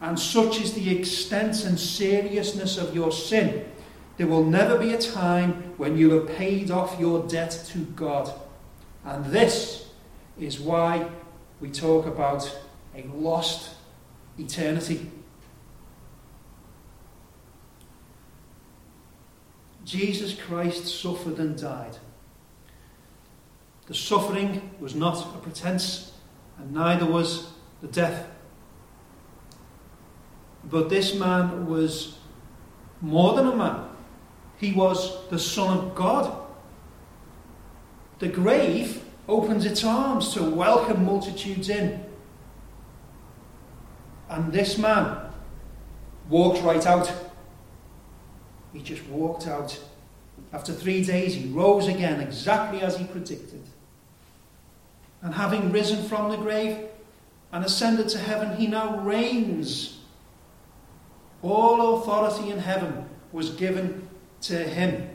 And 0.00 0.18
such 0.18 0.60
is 0.60 0.74
the 0.74 0.98
extent 0.98 1.64
and 1.64 1.78
seriousness 1.78 2.78
of 2.78 2.94
your 2.94 3.12
sin, 3.12 3.64
there 4.16 4.26
will 4.26 4.44
never 4.44 4.78
be 4.78 4.92
a 4.92 4.98
time 4.98 5.74
when 5.76 5.96
you 5.96 6.10
have 6.12 6.36
paid 6.36 6.70
off 6.70 6.98
your 7.00 7.26
debt 7.26 7.64
to 7.68 7.78
God. 7.78 8.32
And 9.04 9.24
this 9.26 9.88
is 10.38 10.60
why 10.60 11.08
we 11.60 11.70
talk 11.70 12.06
about 12.06 12.58
a 12.94 13.02
lost 13.14 13.70
eternity. 14.38 15.10
Jesus 19.84 20.34
Christ 20.34 20.86
suffered 20.86 21.38
and 21.38 21.58
died 21.58 21.98
the 23.86 23.94
suffering 23.94 24.70
was 24.80 24.94
not 24.94 25.18
a 25.34 25.38
pretense, 25.38 26.12
and 26.58 26.72
neither 26.72 27.04
was 27.04 27.48
the 27.80 27.88
death. 27.88 28.26
But 30.64 30.88
this 30.88 31.14
man 31.14 31.66
was 31.66 32.18
more 33.00 33.34
than 33.34 33.46
a 33.46 33.56
man, 33.56 33.88
he 34.56 34.72
was 34.72 35.28
the 35.28 35.38
Son 35.38 35.76
of 35.76 35.94
God. 35.94 36.40
The 38.18 38.28
grave 38.28 39.04
opens 39.28 39.66
its 39.66 39.84
arms 39.84 40.32
to 40.34 40.42
welcome 40.42 41.04
multitudes 41.04 41.68
in. 41.68 42.04
And 44.30 44.52
this 44.52 44.78
man 44.78 45.18
walked 46.28 46.62
right 46.62 46.86
out. 46.86 47.12
He 48.72 48.80
just 48.80 49.06
walked 49.08 49.46
out. 49.46 49.78
After 50.52 50.72
three 50.72 51.04
days, 51.04 51.34
he 51.34 51.48
rose 51.48 51.88
again, 51.88 52.20
exactly 52.20 52.80
as 52.80 52.96
he 52.96 53.04
predicted. 53.04 53.62
And 55.24 55.32
having 55.34 55.72
risen 55.72 56.04
from 56.04 56.30
the 56.30 56.36
grave 56.36 56.86
and 57.50 57.64
ascended 57.64 58.10
to 58.10 58.18
heaven, 58.18 58.56
he 58.56 58.66
now 58.66 58.98
reigns. 59.00 59.98
All 61.42 61.96
authority 61.96 62.50
in 62.50 62.58
heaven 62.58 63.08
was 63.32 63.50
given 63.50 64.06
to 64.42 64.58
him. 64.58 65.08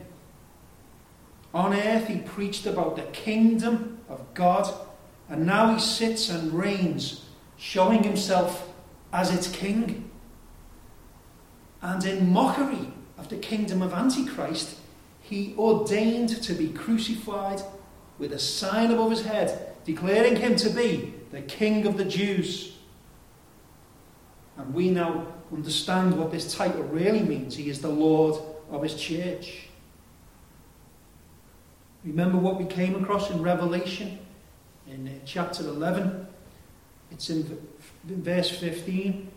On 1.54 1.72
earth, 1.72 2.08
he 2.08 2.18
preached 2.18 2.66
about 2.66 2.96
the 2.96 3.02
kingdom 3.02 4.00
of 4.08 4.34
God, 4.34 4.72
and 5.28 5.46
now 5.46 5.72
he 5.72 5.78
sits 5.78 6.28
and 6.28 6.52
reigns, 6.52 7.26
showing 7.56 8.02
himself 8.02 8.68
as 9.12 9.32
its 9.32 9.46
king. 9.46 10.10
And 11.82 12.04
in 12.04 12.32
mockery 12.32 12.92
of 13.16 13.28
the 13.28 13.36
kingdom 13.36 13.80
of 13.80 13.92
Antichrist, 13.92 14.76
he 15.20 15.54
ordained 15.56 16.42
to 16.42 16.52
be 16.52 16.70
crucified 16.70 17.62
with 18.18 18.32
a 18.32 18.40
sign 18.40 18.90
above 18.90 19.10
his 19.10 19.24
head 19.24 19.69
declaring 19.84 20.36
him 20.36 20.56
to 20.56 20.70
be 20.70 21.14
the 21.30 21.42
King 21.42 21.86
of 21.86 21.96
the 21.96 22.04
Jews. 22.04 22.76
And 24.56 24.74
we 24.74 24.90
now 24.90 25.26
understand 25.52 26.18
what 26.18 26.30
this 26.30 26.54
title 26.54 26.82
really 26.84 27.22
means. 27.22 27.56
He 27.56 27.70
is 27.70 27.80
the 27.80 27.88
Lord 27.88 28.40
of 28.70 28.82
his 28.82 28.94
church. 28.94 29.68
Remember 32.04 32.38
what 32.38 32.58
we 32.58 32.64
came 32.64 32.94
across 33.02 33.30
in 33.30 33.42
Revelation 33.42 34.18
in 34.88 35.08
uh, 35.08 35.12
chapter 35.24 35.62
11? 35.64 36.26
It's 37.10 37.28
in 37.28 37.58
verse 38.04 38.50
15. 38.50 39.30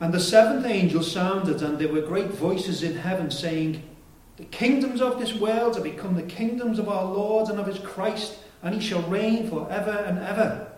And 0.00 0.12
the 0.12 0.20
seventh 0.20 0.66
angel 0.66 1.02
sounded, 1.02 1.62
and 1.62 1.78
there 1.78 1.88
were 1.88 2.02
great 2.02 2.30
voices 2.30 2.82
in 2.82 2.96
heaven 2.96 3.30
saying, 3.30 3.82
the 4.44 4.56
kingdoms 4.56 5.00
of 5.00 5.18
this 5.18 5.34
world 5.34 5.74
have 5.74 5.84
become 5.84 6.16
the 6.16 6.22
kingdoms 6.22 6.78
of 6.78 6.86
our 6.86 7.06
Lord 7.06 7.48
and 7.48 7.58
of 7.58 7.66
his 7.66 7.78
Christ, 7.78 8.36
and 8.62 8.74
he 8.74 8.80
shall 8.80 9.00
reign 9.02 9.48
for 9.48 9.66
ever 9.70 9.90
and 9.90 10.18
ever. 10.18 10.70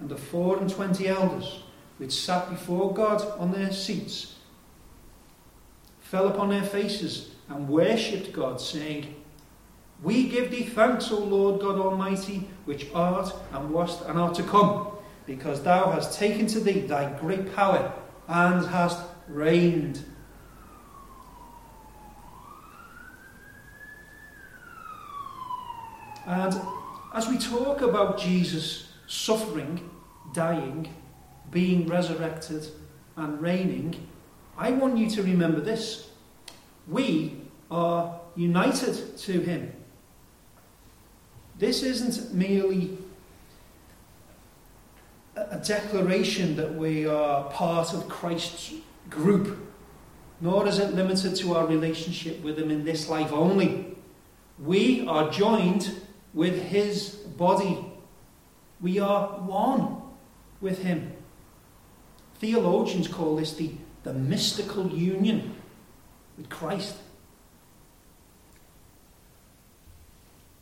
And 0.00 0.08
the 0.08 0.16
four 0.16 0.58
and 0.58 0.70
twenty 0.70 1.06
elders, 1.06 1.60
which 1.98 2.12
sat 2.12 2.48
before 2.48 2.94
God 2.94 3.20
on 3.38 3.52
their 3.52 3.70
seats, 3.72 4.36
fell 6.00 6.28
upon 6.28 6.48
their 6.48 6.62
faces 6.62 7.34
and 7.50 7.68
worshipped 7.68 8.32
God, 8.32 8.58
saying, 8.58 9.14
We 10.02 10.26
give 10.26 10.50
thee 10.50 10.64
thanks, 10.64 11.12
O 11.12 11.18
Lord 11.18 11.60
God 11.60 11.78
Almighty, 11.78 12.48
which 12.64 12.86
art 12.94 13.34
and 13.52 13.70
wast 13.70 14.02
and 14.06 14.18
art 14.18 14.34
to 14.36 14.42
come, 14.44 14.88
because 15.26 15.62
thou 15.62 15.90
hast 15.90 16.18
taken 16.18 16.46
to 16.46 16.60
thee 16.60 16.80
thy 16.80 17.18
great 17.20 17.54
power 17.54 17.92
and 18.28 18.64
hast 18.66 19.02
reigned. 19.28 20.02
And 26.26 26.60
as 27.12 27.28
we 27.28 27.38
talk 27.38 27.80
about 27.82 28.18
Jesus 28.18 28.88
suffering, 29.06 29.90
dying, 30.32 30.88
being 31.50 31.86
resurrected, 31.86 32.66
and 33.16 33.40
reigning, 33.40 33.94
I 34.56 34.70
want 34.72 34.98
you 34.98 35.08
to 35.10 35.22
remember 35.22 35.60
this. 35.60 36.10
We 36.88 37.36
are 37.70 38.20
united 38.36 39.16
to 39.18 39.40
him. 39.40 39.72
This 41.58 41.82
isn't 41.82 42.34
merely 42.34 42.98
a 45.36 45.58
declaration 45.58 46.56
that 46.56 46.74
we 46.74 47.06
are 47.06 47.44
part 47.50 47.92
of 47.92 48.08
Christ's 48.08 48.74
group, 49.10 49.58
nor 50.40 50.66
is 50.66 50.78
it 50.78 50.94
limited 50.94 51.36
to 51.36 51.54
our 51.54 51.66
relationship 51.66 52.42
with 52.42 52.58
him 52.58 52.70
in 52.70 52.84
this 52.84 53.08
life 53.08 53.32
only. 53.32 53.96
We 54.58 55.06
are 55.06 55.30
joined 55.30 55.90
with 56.34 56.60
his 56.64 57.10
body. 57.10 57.84
We 58.80 58.98
are 58.98 59.28
one 59.40 60.02
with 60.60 60.82
him. 60.82 61.12
Theologians 62.34 63.08
call 63.08 63.36
this 63.36 63.54
the, 63.54 63.72
the 64.02 64.12
mystical 64.12 64.88
union 64.88 65.54
with 66.36 66.48
Christ. 66.50 66.96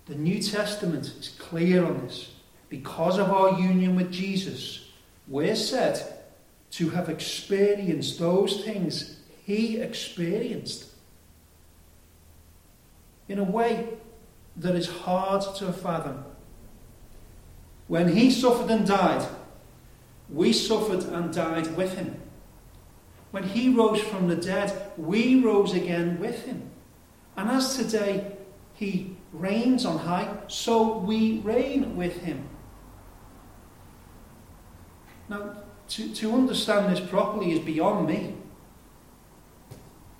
The 0.06 0.14
New 0.14 0.42
Testament 0.42 1.06
is 1.06 1.34
clear 1.38 1.84
on 1.84 2.06
this. 2.06 2.32
Because 2.68 3.18
of 3.18 3.30
our 3.30 3.58
union 3.58 3.96
with 3.96 4.12
Jesus, 4.12 4.90
we're 5.28 5.56
said 5.56 6.00
to 6.72 6.90
have 6.90 7.08
experienced 7.08 8.18
those 8.18 8.64
things 8.64 9.20
he 9.44 9.78
experienced. 9.78 10.86
In 13.28 13.38
a 13.38 13.44
way, 13.44 13.88
that 14.56 14.74
is 14.74 14.88
hard 14.88 15.42
to 15.56 15.72
fathom. 15.72 16.24
When 17.88 18.08
he 18.16 18.30
suffered 18.30 18.70
and 18.70 18.86
died, 18.86 19.26
we 20.28 20.52
suffered 20.52 21.04
and 21.04 21.32
died 21.32 21.76
with 21.76 21.94
him. 21.94 22.20
When 23.32 23.44
he 23.44 23.70
rose 23.70 24.00
from 24.00 24.28
the 24.28 24.36
dead, 24.36 24.92
we 24.96 25.42
rose 25.42 25.74
again 25.74 26.20
with 26.20 26.44
him. 26.44 26.70
And 27.36 27.50
as 27.50 27.76
today 27.76 28.36
he 28.74 29.16
reigns 29.32 29.86
on 29.86 29.98
high, 29.98 30.28
so 30.48 30.98
we 30.98 31.38
reign 31.40 31.96
with 31.96 32.22
him. 32.22 32.48
Now, 35.28 35.56
to, 35.88 36.14
to 36.14 36.34
understand 36.34 36.94
this 36.94 37.00
properly 37.00 37.52
is 37.52 37.58
beyond 37.60 38.06
me. 38.06 38.34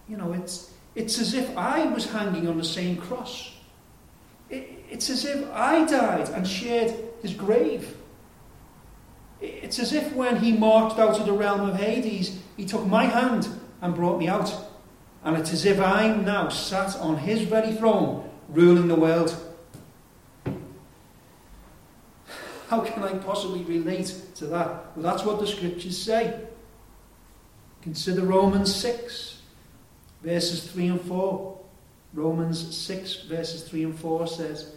You 0.09 0.17
know, 0.17 0.33
it's, 0.33 0.73
it's 0.95 1.19
as 1.19 1.35
if 1.35 1.57
I 1.57 1.87
was 1.87 2.11
hanging 2.11 2.49
on 2.49 2.59
the 2.59 2.65
same 2.65 2.97
cross. 2.97 3.52
It, 4.93 4.97
it's 4.97 5.11
as 5.11 5.25
if 5.25 5.51
I 5.53 5.85
died 5.85 6.29
and 6.29 6.47
shared 6.47 6.95
his 7.23 7.35
grave. 7.35 7.97
It's 9.41 9.79
as 9.79 9.93
if 9.93 10.13
when 10.13 10.37
he 10.37 10.53
marched 10.53 10.99
out 10.99 11.19
of 11.19 11.27
the 11.27 11.33
realm 11.33 11.69
of 11.69 11.77
Hades, 11.77 12.39
he 12.57 12.65
took 12.65 12.87
my 12.87 13.07
hand 13.07 13.49
and 13.81 13.95
brought 13.95 14.19
me 14.19 14.29
out. 14.29 14.55
And 15.25 15.37
it's 15.37 15.53
as 15.53 15.65
if 15.65 15.81
I'm 15.81 16.25
now 16.25 16.49
sat 16.49 16.97
on 16.97 17.17
his 17.17 17.43
very 17.43 17.73
throne, 17.73 18.29
ruling 18.49 18.89
the 18.89 18.95
world. 18.95 19.35
How 22.69 22.81
can 22.81 23.03
I 23.03 23.19
possibly 23.19 23.63
relate 23.65 24.15
to 24.37 24.47
that? 24.47 24.97
Well, 24.97 25.03
that's 25.03 25.25
what 25.25 25.41
the 25.41 25.47
scriptures 25.47 25.99
say. 25.99 26.41
Consider 27.83 28.23
Romans 28.23 28.75
6, 28.75 29.43
verses 30.23 30.71
3 30.71 30.87
and 30.89 31.01
4. 31.01 31.59
Romans 32.15 32.77
6, 32.77 33.23
verses 33.23 33.65
3 33.65 33.85
and 33.85 33.99
4 33.99 34.27
says, 34.27 34.75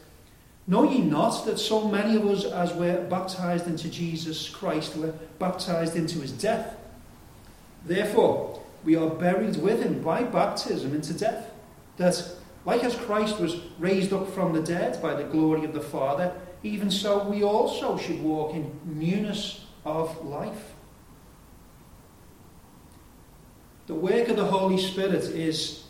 Know 0.67 0.83
ye 0.83 0.99
not 0.99 1.45
that 1.45 1.59
so 1.59 1.87
many 1.87 2.15
of 2.15 2.25
us 2.25 2.43
as 2.45 2.73
were 2.73 3.05
baptized 3.07 3.67
into 3.67 3.87
Jesus 3.87 4.49
Christ 4.49 4.97
were 4.97 5.13
baptized 5.37 5.95
into 5.95 6.19
his 6.19 6.31
death? 6.31 6.75
Therefore, 7.85 8.63
we 8.83 8.95
are 8.95 9.09
buried 9.09 9.57
with 9.57 9.83
him 9.83 10.01
by 10.01 10.23
baptism 10.23 10.95
into 10.95 11.13
death, 11.13 11.51
that, 11.97 12.27
like 12.65 12.83
as 12.83 12.95
Christ 12.95 13.39
was 13.39 13.57
raised 13.77 14.11
up 14.11 14.29
from 14.31 14.53
the 14.53 14.61
dead 14.61 15.01
by 15.01 15.13
the 15.13 15.23
glory 15.23 15.65
of 15.65 15.73
the 15.73 15.81
Father, 15.81 16.33
even 16.63 16.89
so 16.89 17.27
we 17.27 17.43
also 17.43 17.97
should 17.97 18.21
walk 18.23 18.55
in 18.55 18.79
newness 18.85 19.65
of 19.85 20.25
life. 20.25 20.73
The 23.85 23.93
work 23.93 24.29
of 24.29 24.37
the 24.37 24.45
Holy 24.45 24.79
Spirit 24.79 25.23
is, 25.25 25.83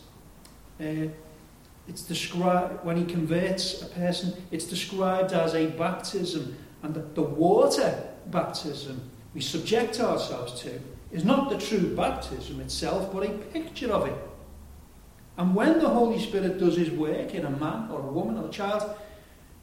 uh, 0.78 1.08
it's 1.88 2.02
described, 2.02 2.84
when 2.84 2.96
he 2.96 3.04
converts 3.04 3.82
a 3.82 3.86
person, 3.86 4.34
it's 4.50 4.64
described 4.64 5.32
as 5.32 5.54
a 5.54 5.66
baptism. 5.66 6.56
And 6.82 6.94
the, 6.94 7.00
the 7.00 7.22
water 7.22 8.08
baptism 8.26 9.10
we 9.34 9.42
subject 9.42 10.00
ourselves 10.00 10.60
to 10.62 10.80
is 11.12 11.22
not 11.22 11.50
the 11.50 11.58
true 11.58 11.94
baptism 11.94 12.58
itself, 12.60 13.12
but 13.12 13.22
a 13.22 13.28
picture 13.28 13.92
of 13.92 14.06
it. 14.06 14.16
And 15.36 15.54
when 15.54 15.78
the 15.78 15.88
Holy 15.90 16.18
Spirit 16.18 16.58
does 16.58 16.76
his 16.76 16.90
work 16.90 17.34
in 17.34 17.44
a 17.44 17.50
man 17.50 17.90
or 17.90 18.00
a 18.00 18.12
woman 18.12 18.38
or 18.38 18.48
a 18.48 18.50
child, 18.50 18.96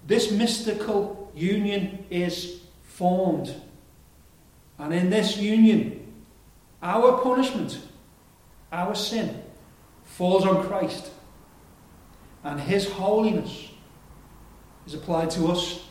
this 0.06 0.32
mystical 0.32 1.32
union 1.34 2.06
is 2.12 2.62
formed. 2.84 3.54
And 4.78 4.94
in 4.94 5.10
this 5.10 5.38
union, 5.38 6.14
our 6.84 7.20
punishment, 7.24 7.80
our 8.72 8.94
sin, 8.94 9.42
falls 10.04 10.46
on 10.46 10.68
Christ. 10.68 11.10
And 12.44 12.60
his 12.60 12.90
holiness 12.90 13.70
is 14.86 14.94
applied 14.94 15.30
to 15.32 15.48
us. 15.48 15.86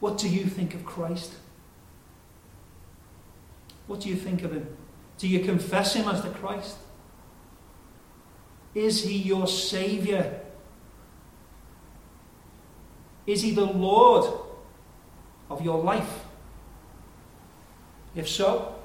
What 0.00 0.18
do 0.18 0.28
you 0.28 0.44
think 0.44 0.74
of 0.74 0.84
Christ? 0.84 1.32
What 3.86 4.00
do 4.00 4.08
you 4.08 4.16
think 4.16 4.42
of 4.42 4.52
him? 4.52 4.76
Do 5.18 5.28
you 5.28 5.40
confess 5.40 5.94
him 5.94 6.08
as 6.08 6.22
the 6.22 6.30
Christ? 6.30 6.76
Is 8.74 9.04
he 9.04 9.16
your 9.16 9.46
Saviour? 9.46 10.40
Is 13.26 13.42
he 13.42 13.52
the 13.52 13.64
Lord 13.64 14.32
of 15.48 15.62
your 15.62 15.82
life? 15.82 16.24
If 18.14 18.28
so, 18.28 18.75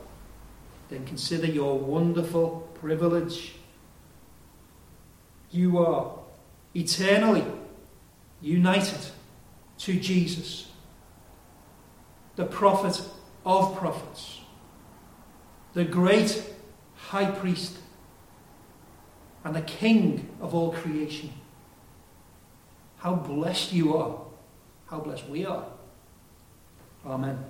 then 0.92 1.06
consider 1.06 1.48
your 1.48 1.80
wonderful 1.80 2.70
privilege. 2.76 3.56
You 5.50 5.80
are 5.80 6.20
eternally 6.76 7.46
united 8.42 9.00
to 9.80 9.98
Jesus, 9.98 10.70
the 12.36 12.44
prophet 12.44 13.02
of 13.46 13.78
prophets, 13.78 14.42
the 15.74 15.86
great 15.86 16.44
high 16.96 17.32
priest 17.32 17.78
and 19.46 19.56
the 19.56 19.62
King 19.62 20.28
of 20.42 20.54
all 20.54 20.74
creation. 20.74 21.32
How 22.98 23.16
blessed 23.16 23.72
you 23.72 23.96
are. 23.96 24.20
How 24.88 25.00
blessed 25.00 25.30
we 25.30 25.46
are. 25.46 25.66
Amen. 27.06 27.44